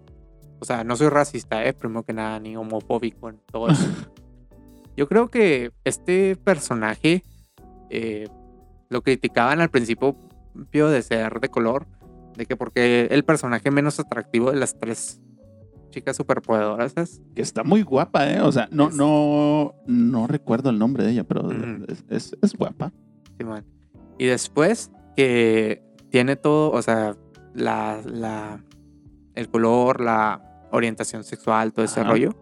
O 0.59 0.65
sea, 0.65 0.83
no 0.83 0.95
soy 0.95 1.09
racista, 1.09 1.65
eh, 1.65 1.73
primero 1.73 2.03
que 2.03 2.13
nada, 2.13 2.39
ni 2.39 2.55
homofóbico 2.55 3.29
en 3.29 3.39
todo 3.51 3.69
eso. 3.69 3.85
Yo 4.97 5.07
creo 5.07 5.29
que 5.29 5.71
este 5.83 6.37
personaje 6.37 7.23
eh, 7.89 8.27
lo 8.89 9.01
criticaban 9.01 9.59
al 9.59 9.69
principio 9.69 10.15
de 10.71 11.01
ser 11.01 11.41
de 11.41 11.49
color, 11.49 11.85
de 12.37 12.45
que 12.45 12.55
porque 12.55 13.07
el 13.11 13.25
personaje 13.25 13.69
menos 13.69 13.99
atractivo 13.99 14.51
de 14.51 14.57
las 14.57 14.79
tres 14.79 15.21
chicas 15.95 16.17
superpoderosas. 16.17 17.21
Que 17.33 17.41
está 17.41 17.63
muy 17.63 17.81
guapa, 17.81 18.29
¿eh? 18.29 18.41
O 18.41 18.51
sea, 18.51 18.67
no, 18.71 18.89
Es- 18.89 18.95
no, 18.95 19.73
no 19.87 20.27
recuerdo 20.27 20.69
el 20.69 20.77
nombre 20.77 21.03
de 21.05 21.11
ella, 21.11 21.23
pero 21.23 21.49
es, 21.87 22.03
es- 22.09 22.37
es 22.41 22.53
guapa. 22.55 22.91
Y 24.17 24.25
después 24.25 24.91
que 25.15 25.81
tiene 26.09 26.35
todo, 26.35 26.71
o 26.71 26.81
sea, 26.81 27.15
la, 27.53 28.01
la, 28.05 28.63
el 29.35 29.49
color, 29.49 30.01
la 30.01 30.41
orientación 30.71 31.23
sexual, 31.23 31.73
todo 31.73 31.85
ese 31.85 32.01
Ajá. 32.01 32.11
rollo. 32.11 32.35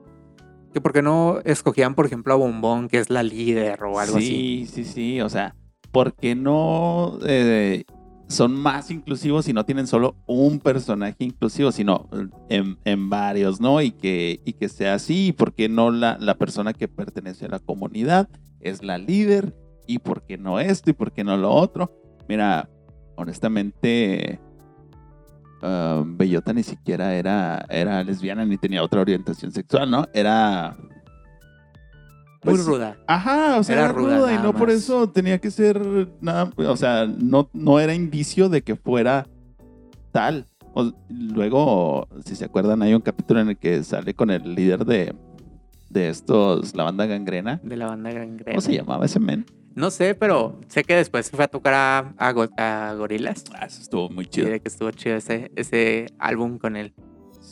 Que 0.74 0.82
por 0.82 0.92
qué 0.92 1.02
no 1.04 1.40
escogían, 1.46 1.94
por 1.94 2.08
ejemplo, 2.08 2.34
a 2.34 2.38
Bombón, 2.38 2.88
que 2.88 2.98
es 2.98 3.10
la 3.12 3.22
líder 3.22 3.84
o 3.84 4.00
algo 4.00 4.18
así. 4.18 4.66
sí, 4.68 4.84
sí, 4.84 4.86
sí. 4.86 5.22
O 5.22 5.30
sea, 5.30 5.56
¿por 5.92 6.14
qué 6.16 6.34
no 6.36 7.20
eh, 7.26 7.86
son 8.28 8.56
más 8.56 8.90
inclusivos 8.90 9.48
y 9.48 9.54
no 9.54 9.66
tienen 9.66 9.88
solo 9.88 10.16
un 10.26 10.60
personaje 10.60 11.16
inclusivo, 11.20 11.72
sino 11.72 12.08
en, 12.50 12.78
en 12.86 13.10
varios, 13.10 13.62
¿no? 13.62 13.82
Y 13.82 13.92
que, 13.92 14.42
y 14.46 14.54
que 14.54 14.70
sea 14.70 14.96
así. 14.96 15.28
¿Y 15.28 15.32
por 15.34 15.54
qué 15.54 15.70
no 15.70 15.92
la, 15.92 16.18
la 16.20 16.36
persona 16.36 16.74
que 16.74 16.88
pertenece 16.88 17.46
a 17.46 17.50
la 17.50 17.60
comunidad 17.60 18.30
es 18.60 18.84
la 18.84 18.98
líder? 18.98 19.56
¿Y 19.88 20.00
por 20.00 20.24
qué 20.26 20.38
no 20.38 20.60
esto? 20.60 20.90
¿Y 20.90 20.94
por 20.94 21.12
qué 21.12 21.24
no 21.24 21.38
lo 21.38 21.52
otro? 21.52 21.92
Mira, 22.28 22.70
honestamente, 23.16 24.40
ah, 25.62 26.04
Bellota 26.06 26.54
ni 26.54 26.64
siquiera 26.64 27.16
era, 27.16 27.66
era 27.70 28.04
lesbiana 28.04 28.46
ni 28.46 28.58
tenía 28.58 28.84
otra 28.84 29.02
orientación 29.02 29.52
sexual, 29.52 29.92
¿no? 29.92 30.08
Era... 30.14 30.78
Muy 32.44 32.56
pues, 32.56 32.66
ruda. 32.66 32.98
Ajá, 33.08 33.58
o 33.60 33.64
sea, 33.64 33.76
Era 33.76 33.86
era, 33.86 33.94
ruda, 33.94 34.18
ruda, 34.18 34.34
y 34.34 34.38
no 34.38 34.54
por 34.54 34.70
eso 34.70 35.10
tenía 35.10 35.38
que 35.40 35.50
ser 35.52 35.80
nada, 36.22 36.52
o 36.58 36.78
sea, 36.78 37.06
no, 37.08 37.50
no 37.54 37.80
era 37.80 37.94
indicio 37.94 38.50
de 38.50 38.62
que 38.62 38.76
fuera 38.76 39.28
tal. 40.12 40.46
O- 40.76 40.92
luego, 41.10 42.08
si 42.26 42.36
se 42.36 42.46
acuerdan, 42.46 42.82
hay 42.82 42.94
un 42.94 43.02
capítulo 43.02 43.40
en 43.40 43.50
el 43.50 43.58
que 43.58 43.84
sale 43.84 44.14
con 44.14 44.30
el 44.32 44.56
líder 44.56 44.86
de, 44.86 45.14
de 45.90 46.10
estos, 46.10 46.76
la 46.76 46.84
banda 46.84 47.06
gangrena. 47.06 47.60
De 47.64 47.78
la 47.78 47.88
banda 47.88 48.12
Gangrena. 48.12 48.52
¿Cómo 48.52 48.62
se 48.62 48.74
llamaba 48.74 49.06
ese 49.06 49.20
men? 49.20 49.46
No 49.76 49.90
sé, 49.90 50.14
pero 50.14 50.60
sé 50.68 50.84
que 50.84 50.96
después 50.96 51.26
se 51.28 51.36
fue 51.36 51.46
a 51.46 51.48
tocar 51.48 51.74
a, 51.74 52.14
a, 52.18 52.32
Go- 52.32 52.50
a 52.58 52.94
Gorilas. 52.98 53.44
Ah, 53.56 53.66
eso 53.66 53.82
estuvo 53.82 54.10
muy 54.10 54.26
chido. 54.28 54.50
de 54.50 54.60
que 54.60 54.68
estuvo 54.68 54.92
chido 54.92 55.16
ese, 55.16 55.52
ese 55.56 56.08
álbum 56.20 56.58
con 56.60 56.76
él. 56.76 56.94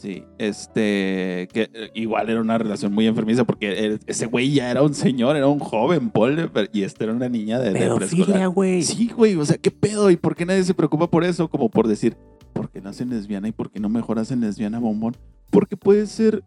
Sí, 0.02 0.24
este, 0.40 1.48
que 1.54 1.70
eh, 1.76 1.92
igual 1.94 2.28
era 2.28 2.42
una 2.42 2.58
relación 2.58 2.92
muy 2.92 3.06
enfermiza 3.06 3.44
porque 3.44 3.86
el- 3.86 4.00
ese 4.08 4.26
güey 4.26 4.52
ya 4.52 4.72
era 4.72 4.82
un 4.82 4.96
señor, 4.96 5.36
era 5.36 5.46
un 5.48 5.60
joven, 5.60 6.10
Paul, 6.10 6.50
y 6.74 6.82
esta 6.82 7.04
era 7.04 7.14
una 7.14 7.30
niña 7.30 7.60
de, 7.60 7.72
de 7.72 7.80
Pedofilia, 7.82 8.26
preescolar. 8.26 8.50
güey. 8.50 8.82
Sí, 8.82 9.12
güey, 9.16 9.36
o 9.36 9.46
sea, 9.46 9.58
¿qué 9.60 9.70
pedo? 9.70 10.10
¿Y 10.10 10.18
por 10.18 10.36
qué 10.36 10.44
nadie 10.48 10.64
se 10.64 10.74
preocupa 10.74 11.08
por 11.08 11.24
eso? 11.24 11.48
Como 11.52 11.70
por 11.70 11.88
decir, 11.88 12.18
¿por 12.54 12.72
qué 12.72 12.82
nacen 12.82 13.12
lesbiana 13.12 13.48
y 13.48 13.52
por 13.52 13.70
qué 13.70 13.80
no 13.80 13.90
mejor 13.90 14.18
hacen 14.18 14.42
lesbiana 14.42 14.80
bombón? 14.80 15.16
Porque 15.52 15.78
puede 15.78 16.08
ser 16.08 16.44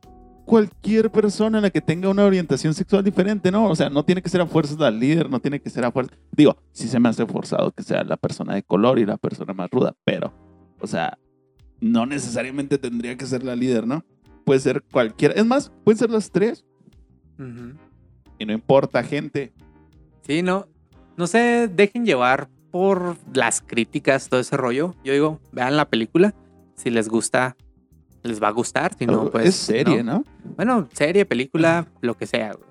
cualquier 0.47 1.13
persona 1.13 1.59
en 1.59 1.63
la 1.63 1.71
que 1.71 1.81
tenga 1.81 2.09
una 2.09 2.25
orientación 2.25 2.75
sexual 2.75 3.05
diferente, 3.05 3.53
¿no? 3.53 3.69
O 3.71 3.77
sea, 3.77 3.89
no 3.89 4.05
tiene 4.05 4.21
que 4.21 4.29
ser 4.31 4.41
a 4.41 4.47
fuerzas 4.47 4.79
la 4.79 4.91
líder, 4.91 5.31
no 5.31 5.39
tiene 5.39 5.61
que 5.61 5.71
ser 5.71 5.85
a 5.85 5.93
fuerzas... 5.93 6.19
Digo, 6.37 6.57
sí 6.73 6.89
se 6.89 6.99
me 6.99 7.09
hace 7.09 7.25
forzado 7.25 7.71
que 7.71 7.85
sea 7.85 8.03
la 8.03 8.17
persona 8.17 8.55
de 8.57 8.65
color 8.65 8.99
y 8.99 9.07
la 9.07 9.17
persona 9.17 9.55
más 9.55 9.71
ruda, 9.71 9.95
pero, 10.05 10.33
o 10.81 10.87
sea, 10.89 11.17
no 11.81 12.07
necesariamente 12.07 12.79
tendría 12.79 13.17
que 13.17 13.27
ser 13.27 13.43
la 13.43 13.57
líder, 13.57 13.87
¿no? 13.87 14.05
Puede 14.45 14.61
ser 14.61 14.83
cualquiera. 14.83 15.35
Es 15.35 15.47
más, 15.47 15.73
pueden 15.85 15.99
ser 15.99 16.11
las 16.11 16.31
tres 16.31 16.65
y 18.39 18.47
no 18.47 18.53
importa, 18.53 19.03
gente. 19.03 19.53
Sí, 20.23 20.43
no. 20.43 20.67
No 21.17 21.27
se 21.27 21.69
dejen 21.69 22.05
llevar 22.05 22.49
por 22.71 23.17
las 23.33 23.61
críticas, 23.61 24.29
todo 24.29 24.41
ese 24.41 24.57
rollo. 24.57 24.95
Yo 25.05 25.13
digo, 25.13 25.41
vean 25.53 25.77
la 25.77 25.89
película. 25.89 26.35
Si 26.75 26.91
les 26.91 27.09
gusta, 27.09 27.57
les 28.23 28.43
va 28.43 28.49
a 28.49 28.53
gustar. 28.53 28.95
Si 28.99 29.07
no, 29.07 29.31
pues. 29.31 29.47
es 29.47 29.55
serie, 29.55 30.03
¿no? 30.03 30.25
Bueno, 30.57 30.89
serie, 30.93 31.25
película, 31.25 31.87
lo 32.01 32.17
que 32.17 32.27
sea, 32.27 32.53
güey. 32.53 32.69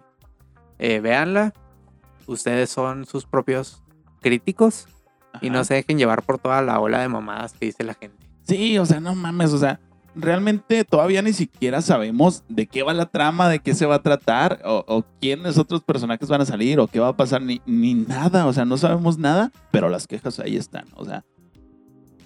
Eh, 0.79 0.99
véanla. 0.99 1.53
Ustedes 2.27 2.69
son 2.69 3.05
sus 3.05 3.25
propios 3.25 3.81
críticos. 4.21 4.87
Y 5.41 5.49
no 5.49 5.63
se 5.63 5.73
dejen 5.73 5.97
llevar 5.97 6.21
por 6.21 6.37
toda 6.37 6.61
la 6.61 6.79
ola 6.79 7.01
de 7.01 7.07
mamadas 7.07 7.53
que 7.53 7.65
dice 7.65 7.83
la 7.83 7.95
gente. 7.95 8.22
Sí, 8.43 8.77
o 8.77 8.86
sea, 8.86 8.99
no 8.99 9.15
mames, 9.15 9.53
o 9.53 9.58
sea, 9.58 9.79
realmente 10.15 10.84
todavía 10.84 11.21
ni 11.21 11.34
siquiera 11.34 11.82
sabemos 11.82 12.43
de 12.49 12.67
qué 12.67 12.84
va 12.84 12.93
la 12.93 13.08
trama, 13.08 13.49
de 13.49 13.60
qué 13.60 13.73
se 13.73 13.86
va 13.86 13.95
a 13.95 14.03
tratar, 14.03 14.62
o, 14.65 14.84
o 14.88 15.03
quiénes 15.19 15.58
otros 15.58 15.82
personajes 15.82 16.29
van 16.29 16.41
a 16.41 16.45
salir, 16.45 16.79
o 16.79 16.88
qué 16.88 16.99
va 16.99 17.10
a 17.10 17.17
pasar, 17.17 17.41
ni, 17.41 17.62
ni 17.65 17.93
nada. 17.93 18.45
O 18.45 18.53
sea, 18.53 18.65
no 18.65 18.77
sabemos 18.77 19.17
nada, 19.17 19.51
pero 19.71 19.89
las 19.89 20.08
quejas 20.08 20.39
ahí 20.39 20.56
están. 20.56 20.86
O 20.95 21.06
sea, 21.06 21.23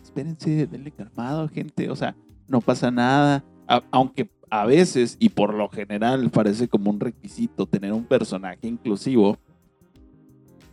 espérense, 0.03 0.67
denle 0.67 0.91
calmado, 0.91 1.47
gente. 1.49 1.89
O 1.89 1.95
sea, 1.95 2.15
no 2.47 2.61
pasa 2.61 2.91
nada. 2.91 3.43
Aunque 3.91 4.29
a 4.49 4.65
veces, 4.65 5.17
y 5.19 5.29
por 5.29 5.53
lo 5.53 5.69
general, 5.69 6.29
parece 6.29 6.67
como 6.67 6.89
un 6.89 6.99
requisito 6.99 7.65
tener 7.65 7.93
un 7.93 8.05
personaje 8.05 8.67
inclusivo, 8.67 9.37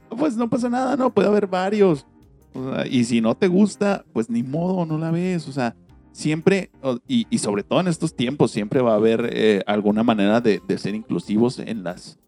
pues 0.09 0.37
no 0.37 0.49
pasa 0.49 0.69
nada, 0.69 0.97
¿no? 0.97 1.13
Puede 1.13 1.29
haber 1.29 1.47
varios. 1.47 2.07
O 2.55 2.73
sea, 2.73 2.87
y 2.87 3.05
si 3.05 3.21
no 3.21 3.35
te 3.35 3.49
gusta, 3.49 4.05
pues 4.13 4.31
ni 4.31 4.43
modo, 4.43 4.87
no 4.87 4.99
la 4.99 5.11
ves. 5.11 5.49
O 5.49 5.53
sea, 5.53 5.77
siempre, 6.13 6.71
y, 7.07 7.27
y 7.29 7.39
sobre 7.39 7.63
todo 7.63 7.81
en 7.81 7.89
estos 7.89 8.15
tiempos, 8.15 8.51
siempre 8.51 8.81
va 8.81 8.93
a 8.93 8.97
haber 8.97 9.29
eh, 9.33 9.63
alguna 9.67 10.03
manera 10.03 10.41
de, 10.41 10.61
de 10.67 10.79
ser 10.79 10.95
inclusivos 10.95 11.59
en 11.59 11.83
las, 11.83 12.19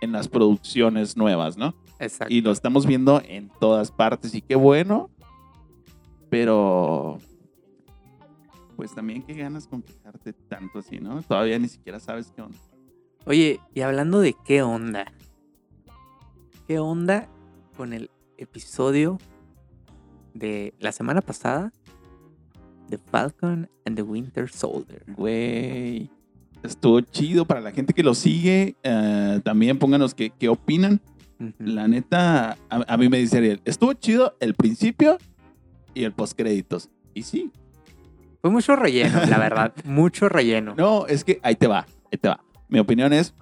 en 0.00 0.12
las 0.12 0.28
producciones 0.28 1.16
nuevas, 1.16 1.56
¿no? 1.56 1.74
Exacto. 1.98 2.32
Y 2.32 2.40
lo 2.42 2.50
estamos 2.50 2.86
viendo 2.86 3.22
en 3.26 3.50
todas 3.60 3.90
partes 3.90 4.34
y 4.34 4.42
qué 4.42 4.56
bueno, 4.56 5.08
pero 6.28 7.18
pues 8.76 8.94
también 8.94 9.22
qué 9.22 9.32
ganas 9.32 9.66
con 9.66 9.82
quejarte 9.82 10.32
tanto 10.34 10.80
así, 10.80 10.98
¿no? 10.98 11.22
Todavía 11.22 11.58
ni 11.58 11.68
siquiera 11.68 11.98
sabes 11.98 12.30
qué 12.34 12.42
onda. 12.42 12.58
Oye, 13.24 13.60
y 13.74 13.80
hablando 13.80 14.20
de 14.20 14.36
qué 14.44 14.62
onda. 14.62 15.12
¿Qué 16.66 16.78
onda 16.78 17.28
con 17.76 17.92
el 17.92 18.10
episodio 18.36 19.18
de 20.38 20.74
la 20.78 20.92
semana 20.92 21.20
pasada 21.20 21.72
de 22.88 22.98
Falcon 22.98 23.68
and 23.84 23.96
the 23.96 24.02
Winter 24.02 24.48
Soldier? 24.50 25.02
Güey, 25.16 26.10
estuvo 26.62 27.00
chido 27.00 27.44
para 27.46 27.60
la 27.60 27.72
gente 27.72 27.92
que 27.92 28.02
lo 28.02 28.14
sigue. 28.14 28.76
eh, 28.82 29.40
también 29.44 29.78
pónganos 29.78 30.14
qué, 30.14 30.30
qué 30.30 30.48
opinan. 30.48 31.00
La 31.58 31.86
neta, 31.86 32.56
a, 32.70 32.94
a 32.94 32.96
mí 32.96 33.08
me 33.10 33.18
dice 33.18 33.36
Ariel, 33.38 33.60
estuvo 33.66 33.92
chido 33.92 34.36
el 34.40 34.54
principio 34.54 35.18
y 35.92 36.04
el 36.04 36.12
postcréditos. 36.12 36.88
Y 37.12 37.22
sí, 37.24 37.50
Fue 38.40 38.50
mucho 38.50 38.74
relleno, 38.76 39.20
la 39.26 39.38
verdad. 39.38 39.72
mucho 39.84 40.28
relleno. 40.28 40.74
No, 40.76 41.06
es 41.06 41.24
que 41.24 41.38
ahí 41.42 41.56
te 41.56 41.66
va, 41.66 41.86
ahí 42.10 42.18
te 42.18 42.28
va. 42.28 42.42
Mi 42.68 42.78
opinión 42.78 43.12
es 43.12 43.34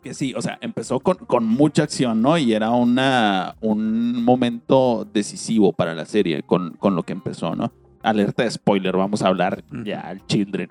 que 0.00 0.14
sí, 0.14 0.34
o 0.36 0.42
sea, 0.42 0.58
empezó 0.60 1.00
con, 1.00 1.16
con 1.16 1.44
mucha 1.44 1.84
acción, 1.84 2.22
¿no? 2.22 2.36
Y 2.38 2.52
era 2.52 2.70
una, 2.70 3.56
un 3.60 4.24
momento 4.24 5.06
decisivo 5.12 5.72
para 5.72 5.94
la 5.94 6.04
serie 6.04 6.42
con, 6.42 6.72
con 6.72 6.96
lo 6.96 7.02
que 7.02 7.12
empezó, 7.12 7.54
¿no? 7.54 7.72
Alerta 8.02 8.42
de 8.42 8.50
spoiler, 8.50 8.96
vamos 8.96 9.22
a 9.22 9.28
hablar 9.28 9.62
ya 9.84 10.00
al 10.00 10.26
Children. 10.26 10.70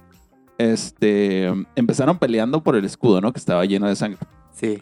Este, 0.57 1.45
empezaron 1.75 2.17
peleando 2.17 2.61
por 2.61 2.75
el 2.75 2.83
escudo, 2.85 3.21
¿no? 3.21 3.31
Que 3.31 3.39
estaba 3.39 3.63
lleno 3.65 3.87
de 3.87 3.95
sangre. 3.95 4.19
Sí. 4.51 4.81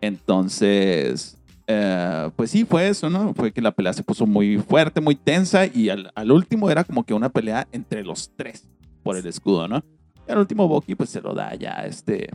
Entonces, 0.00 1.38
eh, 1.66 2.30
pues 2.34 2.50
sí, 2.50 2.64
fue 2.64 2.88
eso, 2.88 3.10
¿no? 3.10 3.34
Fue 3.34 3.52
que 3.52 3.60
la 3.60 3.72
pelea 3.72 3.92
se 3.92 4.02
puso 4.02 4.26
muy 4.26 4.58
fuerte, 4.58 5.00
muy 5.00 5.16
tensa 5.16 5.66
y 5.66 5.90
al, 5.90 6.10
al 6.14 6.32
último 6.32 6.70
era 6.70 6.84
como 6.84 7.04
que 7.04 7.12
una 7.12 7.28
pelea 7.28 7.68
entre 7.72 8.04
los 8.04 8.30
tres 8.36 8.66
por 9.02 9.16
el 9.16 9.26
escudo, 9.26 9.68
¿no? 9.68 9.82
Y 10.26 10.32
al 10.32 10.38
último 10.38 10.66
Bucky 10.68 10.94
pues 10.94 11.10
se 11.10 11.20
lo 11.20 11.34
da 11.34 11.54
ya 11.54 11.84
este, 11.84 12.30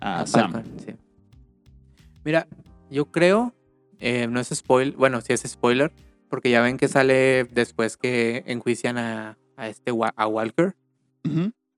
a 0.00 0.26
Sam. 0.26 0.62
Sí. 0.84 0.92
Mira, 2.24 2.46
yo 2.90 3.06
creo, 3.10 3.54
eh, 3.98 4.26
no 4.26 4.40
es 4.40 4.48
spoiler, 4.48 4.94
bueno, 4.96 5.20
sí 5.20 5.32
es 5.32 5.42
spoiler, 5.42 5.92
porque 6.28 6.50
ya 6.50 6.62
ven 6.62 6.76
que 6.76 6.88
sale 6.88 7.44
después 7.44 7.96
que 7.96 8.42
enjuician 8.46 8.98
a, 8.98 9.38
a 9.56 9.68
este 9.68 9.92
a 10.16 10.26
Walker 10.26 10.74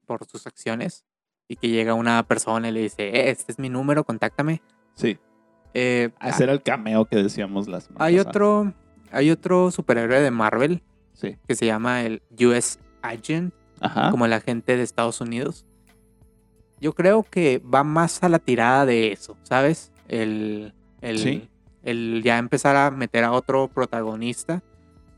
por 0.07 0.25
sus 0.27 0.47
acciones 0.47 1.05
y 1.49 1.57
que 1.57 1.69
llega 1.69 1.95
una 1.95 2.23
persona 2.25 2.69
y 2.69 2.73
le 2.73 2.81
dice, 2.83 3.09
"Eh, 3.09 3.31
este 3.31 3.53
es 3.53 3.59
mi 3.59 3.69
número, 3.69 4.05
contáctame. 4.05 4.63
Sí, 4.95 5.19
Eh, 5.79 6.09
ese 6.23 6.45
era 6.45 6.55
el 6.55 6.63
cameo 6.63 7.05
que 7.05 7.17
decíamos 7.17 7.69
las 7.69 7.91
hay 7.97 8.19
otro, 8.19 8.73
hay 9.13 9.31
otro 9.31 9.71
superhéroe 9.71 10.23
de 10.23 10.31
Marvel 10.31 10.83
Sí, 11.13 11.37
que 11.47 11.55
se 11.55 11.67
llama 11.67 12.03
el 12.03 12.23
US 12.41 12.79
Agent, 13.03 13.53
ajá. 13.81 14.11
como 14.11 14.25
el 14.25 14.33
agente 14.33 14.75
de 14.77 14.83
Estados 14.83 15.21
Unidos. 15.21 15.67
Yo 16.81 16.95
creo 16.95 17.23
que 17.25 17.59
va 17.59 17.85
más 17.85 18.23
a 18.23 18.29
la 18.31 18.39
tirada 18.39 18.87
de 18.87 19.13
eso, 19.13 19.37
¿sabes? 19.43 19.93
El, 20.09 20.73
el, 21.01 21.19
Sí. 21.19 21.49
el 21.83 22.23
ya 22.25 22.39
empezar 22.39 22.77
a 22.77 22.91
meter 22.91 23.25
a 23.25 23.33
otro 23.33 23.69
protagonista 23.69 24.63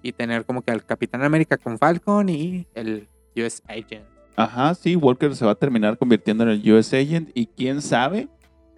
y 0.03 0.13
tener 0.13 0.45
como 0.45 0.63
que 0.63 0.71
al 0.71 0.85
Capitán 0.85 1.23
América 1.23 1.57
con 1.57 1.79
Falcon 1.79 2.29
y 2.29 2.67
el 2.75 3.09
US 3.37 3.63
Agent. 3.69 4.05
Ajá, 4.37 4.75
sí, 4.75 4.95
Walker 4.97 5.35
se 5.35 5.45
va 5.45 5.53
a 5.53 5.57
terminar 5.57 5.99
convirtiendo 5.99 6.45
en 6.45 6.51
el 6.51 6.73
US 6.73 6.95
Agent 6.95 7.31
y 7.35 7.47
quién 7.47 7.83
sabe, 7.83 8.29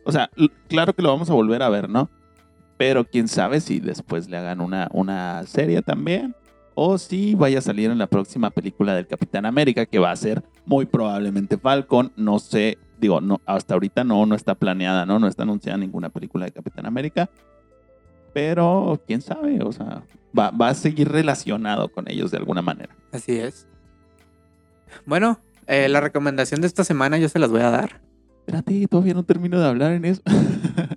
o 0.04 0.12
sea, 0.12 0.30
claro 0.68 0.94
que 0.94 1.02
lo 1.02 1.10
vamos 1.10 1.28
a 1.28 1.34
volver 1.34 1.62
a 1.62 1.68
ver, 1.68 1.88
¿no? 1.88 2.08
Pero 2.78 3.04
quién 3.04 3.28
sabe 3.28 3.60
si 3.60 3.78
después 3.78 4.30
le 4.30 4.38
hagan 4.38 4.62
una, 4.62 4.88
una 4.92 5.44
serie 5.46 5.82
también 5.82 6.34
o 6.82 6.96
si 6.96 7.34
vaya 7.34 7.58
a 7.58 7.60
salir 7.60 7.90
en 7.90 7.98
la 7.98 8.06
próxima 8.06 8.48
película 8.48 8.94
del 8.94 9.06
Capitán 9.06 9.44
América 9.44 9.84
que 9.84 9.98
va 9.98 10.12
a 10.12 10.16
ser 10.16 10.42
muy 10.64 10.86
probablemente 10.86 11.58
Falcon, 11.58 12.10
no 12.16 12.38
sé, 12.38 12.78
digo, 12.98 13.20
no, 13.20 13.38
hasta 13.44 13.74
ahorita 13.74 14.02
no, 14.02 14.24
no 14.24 14.34
está 14.34 14.54
planeada, 14.54 15.04
¿no? 15.04 15.18
No 15.18 15.28
está 15.28 15.42
anunciada 15.42 15.76
ninguna 15.76 16.08
película 16.08 16.46
de 16.46 16.52
Capitán 16.52 16.86
América, 16.86 17.28
pero 18.32 18.98
quién 19.06 19.20
sabe, 19.20 19.62
o 19.62 19.72
sea, 19.72 20.04
va, 20.36 20.52
va 20.52 20.70
a 20.70 20.74
seguir 20.74 21.10
relacionado 21.10 21.90
con 21.90 22.10
ellos 22.10 22.30
de 22.30 22.38
alguna 22.38 22.62
manera. 22.62 22.96
Así 23.12 23.36
es. 23.36 23.68
Bueno, 25.04 25.38
eh, 25.66 25.86
la 25.90 26.00
recomendación 26.00 26.62
de 26.62 26.66
esta 26.66 26.84
semana 26.84 27.18
yo 27.18 27.28
se 27.28 27.38
las 27.38 27.50
voy 27.50 27.60
a 27.60 27.68
dar. 27.68 28.00
Espérate, 28.38 28.86
todavía 28.86 29.12
no 29.12 29.24
termino 29.24 29.60
de 29.60 29.68
hablar 29.68 29.92
en 29.92 30.06
eso. 30.06 30.22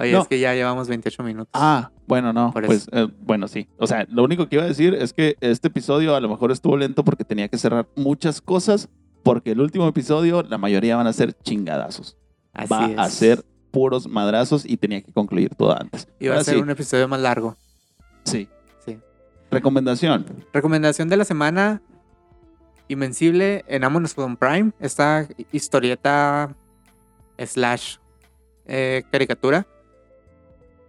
Oye, 0.00 0.12
No. 0.12 0.22
es 0.22 0.28
que 0.28 0.38
ya 0.38 0.54
llevamos 0.54 0.88
28 0.88 1.22
minutos. 1.22 1.50
Ah, 1.52 1.90
bueno, 2.06 2.32
no. 2.32 2.52
Por 2.52 2.66
pues 2.66 2.88
eh, 2.92 3.08
bueno, 3.20 3.48
sí. 3.48 3.68
O 3.78 3.86
sea, 3.86 4.06
lo 4.10 4.24
único 4.24 4.48
que 4.48 4.56
iba 4.56 4.64
a 4.64 4.68
decir 4.68 4.94
es 4.94 5.12
que 5.12 5.36
este 5.40 5.68
episodio 5.68 6.14
a 6.16 6.20
lo 6.20 6.28
mejor 6.28 6.50
estuvo 6.52 6.76
lento 6.76 7.04
porque 7.04 7.24
tenía 7.24 7.48
que 7.48 7.58
cerrar 7.58 7.88
muchas 7.96 8.40
cosas. 8.40 8.88
Porque 9.24 9.50
el 9.50 9.60
último 9.60 9.86
episodio, 9.88 10.42
la 10.42 10.58
mayoría 10.58 10.96
van 10.96 11.06
a 11.06 11.12
ser 11.12 11.34
chingadazos. 11.42 12.16
Así 12.54 12.72
Va 12.72 12.86
es. 12.86 12.98
a 12.98 13.08
ser 13.10 13.44
puros 13.70 14.06
madrazos 14.08 14.64
y 14.64 14.76
tenía 14.78 15.02
que 15.02 15.12
concluir 15.12 15.54
todo 15.54 15.78
antes. 15.78 16.08
Iba 16.20 16.32
a 16.34 16.36
Ahora 16.36 16.44
ser 16.44 16.54
sí, 16.54 16.60
un 16.62 16.70
episodio 16.70 17.08
más 17.08 17.20
largo. 17.20 17.56
sí. 18.24 18.48
Sí. 18.86 18.98
Recomendación. 19.50 20.24
Recomendación 20.52 21.08
de 21.08 21.16
la 21.16 21.24
semana. 21.24 21.82
Invencible 22.88 23.64
en 23.68 23.84
Amazon 23.84 24.36
Prime. 24.36 24.72
Esta 24.80 25.26
historieta 25.52 26.54
slash 27.38 27.96
eh, 28.66 29.02
caricatura. 29.10 29.66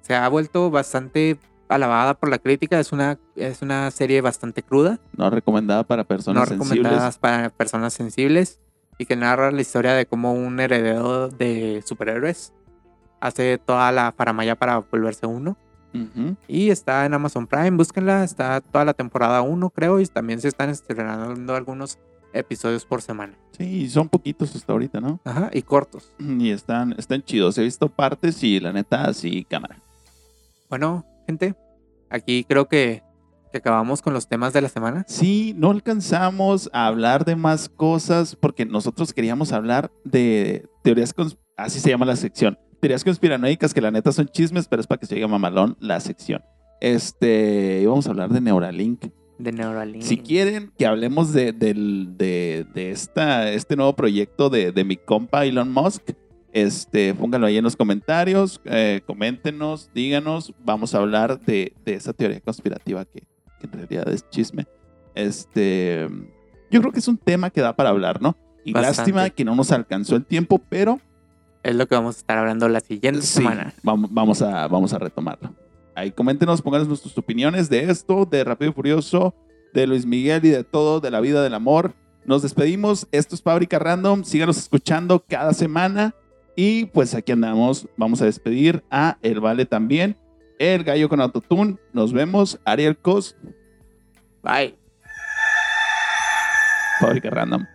Se 0.09 0.15
ha 0.15 0.27
vuelto 0.27 0.71
bastante 0.71 1.37
alabada 1.67 2.15
por 2.15 2.29
la 2.29 2.39
crítica. 2.39 2.79
Es 2.79 2.91
una, 2.91 3.19
es 3.35 3.61
una 3.61 3.91
serie 3.91 4.21
bastante 4.21 4.63
cruda. 4.63 4.99
No 5.15 5.29
recomendada 5.29 5.83
para 5.83 6.01
no 6.01 6.07
personas 6.07 6.49
sensibles. 6.49 6.77
recomendadas 6.77 7.19
para 7.19 7.49
personas 7.51 7.93
sensibles. 7.93 8.59
Y 8.97 9.05
que 9.05 9.15
narra 9.15 9.51
la 9.51 9.61
historia 9.61 9.93
de 9.93 10.07
cómo 10.07 10.33
un 10.33 10.59
heredero 10.59 11.27
de 11.29 11.83
superhéroes 11.85 12.53
hace 13.19 13.59
toda 13.59 13.91
la 13.91 14.11
faramaya 14.11 14.55
para 14.55 14.79
volverse 14.79 15.27
uno. 15.27 15.57
Ujú. 15.93 16.35
Y 16.47 16.71
está 16.71 17.05
en 17.05 17.13
Amazon 17.13 17.45
Prime, 17.45 17.77
búsquenla, 17.77 18.23
está 18.23 18.61
toda 18.61 18.85
la 18.85 18.95
temporada 18.95 19.43
1 19.43 19.69
creo 19.69 19.99
y 19.99 20.07
también 20.07 20.41
se 20.41 20.47
están 20.47 20.71
estrenando 20.71 21.55
algunos 21.55 21.99
episodios 22.33 22.83
por 22.83 23.03
semana. 23.03 23.37
Sí, 23.55 23.87
son 23.91 24.09
poquitos 24.09 24.55
hasta 24.55 24.73
ahorita, 24.73 25.01
¿no? 25.01 25.19
Ajá, 25.23 25.51
y 25.53 25.61
cortos. 25.61 26.11
Y 26.19 26.49
están, 26.49 26.95
están 26.97 27.21
chidos. 27.21 27.59
He 27.59 27.61
visto 27.61 27.89
partes 27.89 28.43
y 28.43 28.59
la 28.59 28.73
neta, 28.73 29.13
sí, 29.13 29.45
cámara. 29.47 29.79
Bueno, 30.69 31.05
gente, 31.27 31.55
aquí 32.09 32.43
creo 32.47 32.67
que, 32.67 33.01
que 33.51 33.57
acabamos 33.57 34.01
con 34.01 34.13
los 34.13 34.27
temas 34.27 34.53
de 34.53 34.61
la 34.61 34.69
semana. 34.69 35.03
Sí, 35.07 35.53
no 35.57 35.71
alcanzamos 35.71 36.69
a 36.73 36.87
hablar 36.87 37.25
de 37.25 37.35
más 37.35 37.69
cosas 37.69 38.35
porque 38.35 38.65
nosotros 38.65 39.13
queríamos 39.13 39.51
hablar 39.51 39.91
de 40.03 40.67
teorías, 40.83 41.13
así 41.57 41.79
se 41.79 41.89
llama 41.89 42.05
la 42.05 42.15
sección, 42.15 42.57
teorías 42.79 43.03
conspiranoicas 43.03 43.73
que 43.73 43.81
la 43.81 43.91
neta 43.91 44.11
son 44.11 44.27
chismes, 44.27 44.67
pero 44.67 44.81
es 44.81 44.87
para 44.87 44.99
que 44.99 45.05
se 45.07 45.15
oiga 45.15 45.27
mamalón 45.27 45.75
la 45.79 45.99
sección. 45.99 46.41
Este, 46.81 47.79
íbamos 47.81 48.07
a 48.07 48.11
hablar 48.11 48.29
de 48.29 48.39
Neuralink. 48.41 49.05
De 49.37 49.51
Neuralink. 49.51 50.03
Si 50.03 50.17
quieren 50.17 50.71
que 50.77 50.85
hablemos 50.85 51.33
de, 51.33 51.51
del- 51.53 52.15
de, 52.17 52.65
de 52.73 52.91
esta, 52.91 53.49
este 53.51 53.75
nuevo 53.75 53.95
proyecto 53.95 54.49
de, 54.49 54.71
de 54.71 54.83
mi 54.83 54.97
compa 54.97 55.45
Elon 55.45 55.71
Musk, 55.71 56.11
este, 56.53 57.13
pónganlo 57.13 57.47
ahí 57.47 57.57
en 57.57 57.63
los 57.63 57.75
comentarios, 57.75 58.59
eh, 58.65 59.01
coméntenos, 59.05 59.89
díganos, 59.93 60.53
vamos 60.63 60.95
a 60.95 60.99
hablar 60.99 61.39
de, 61.41 61.73
de 61.85 61.93
esa 61.93 62.13
teoría 62.13 62.39
conspirativa 62.41 63.05
que, 63.05 63.21
que 63.59 63.67
en 63.67 63.71
realidad 63.71 64.07
es 64.09 64.27
chisme. 64.29 64.65
Este, 65.15 66.07
yo 66.71 66.79
creo 66.81 66.91
que 66.91 66.99
es 66.99 67.07
un 67.07 67.17
tema 67.17 67.49
que 67.49 67.61
da 67.61 67.75
para 67.75 67.89
hablar, 67.89 68.21
¿no? 68.21 68.35
Y 68.63 68.73
Bastante. 68.73 68.97
lástima 68.97 69.29
que 69.29 69.45
no 69.45 69.55
nos 69.55 69.71
alcanzó 69.71 70.15
el 70.15 70.25
tiempo, 70.25 70.59
pero 70.69 70.99
Es 71.63 71.75
lo 71.75 71.87
que 71.87 71.95
vamos 71.95 72.15
a 72.17 72.19
estar 72.19 72.37
hablando 72.37 72.67
la 72.69 72.79
siguiente 72.79 73.21
sí, 73.21 73.37
semana. 73.37 73.73
vamos, 73.83 74.09
vamos, 74.13 74.41
a, 74.41 74.67
vamos 74.67 74.93
a 74.93 74.99
retomarlo. 74.99 75.53
Ahí 75.95 76.11
coméntenos, 76.11 76.61
pónganos 76.61 76.99
sus 76.99 77.17
opiniones 77.17 77.69
de 77.69 77.89
esto, 77.91 78.25
de 78.25 78.43
Rápido 78.43 78.71
y 78.71 78.73
Furioso, 78.73 79.33
de 79.73 79.85
Luis 79.87 80.05
Miguel 80.05 80.45
y 80.45 80.49
de 80.49 80.63
todo, 80.63 80.99
de 81.01 81.11
la 81.11 81.19
vida, 81.19 81.43
del 81.43 81.53
amor. 81.53 81.93
Nos 82.25 82.41
despedimos. 82.41 83.07
Esto 83.11 83.35
es 83.35 83.41
Fábrica 83.41 83.79
Random. 83.79 84.23
Síganos 84.23 84.57
escuchando 84.57 85.23
cada 85.27 85.53
semana. 85.53 86.13
Y 86.61 86.87
pues 86.87 87.15
aquí 87.15 87.31
andamos. 87.31 87.87
Vamos 87.95 88.21
a 88.21 88.25
despedir 88.25 88.83
a 88.91 89.17
El 89.21 89.39
Vale 89.39 89.65
también. 89.65 90.17
El 90.59 90.83
Gallo 90.83 91.07
con 91.07 91.21
Autotune. 91.21 91.77
Nos 91.93 92.11
vemos. 92.11 92.59
Ariel 92.65 92.97
Cos. 92.97 93.37
Bye. 94.43 94.77
Fábrica 96.99 97.29
Random. 97.29 97.65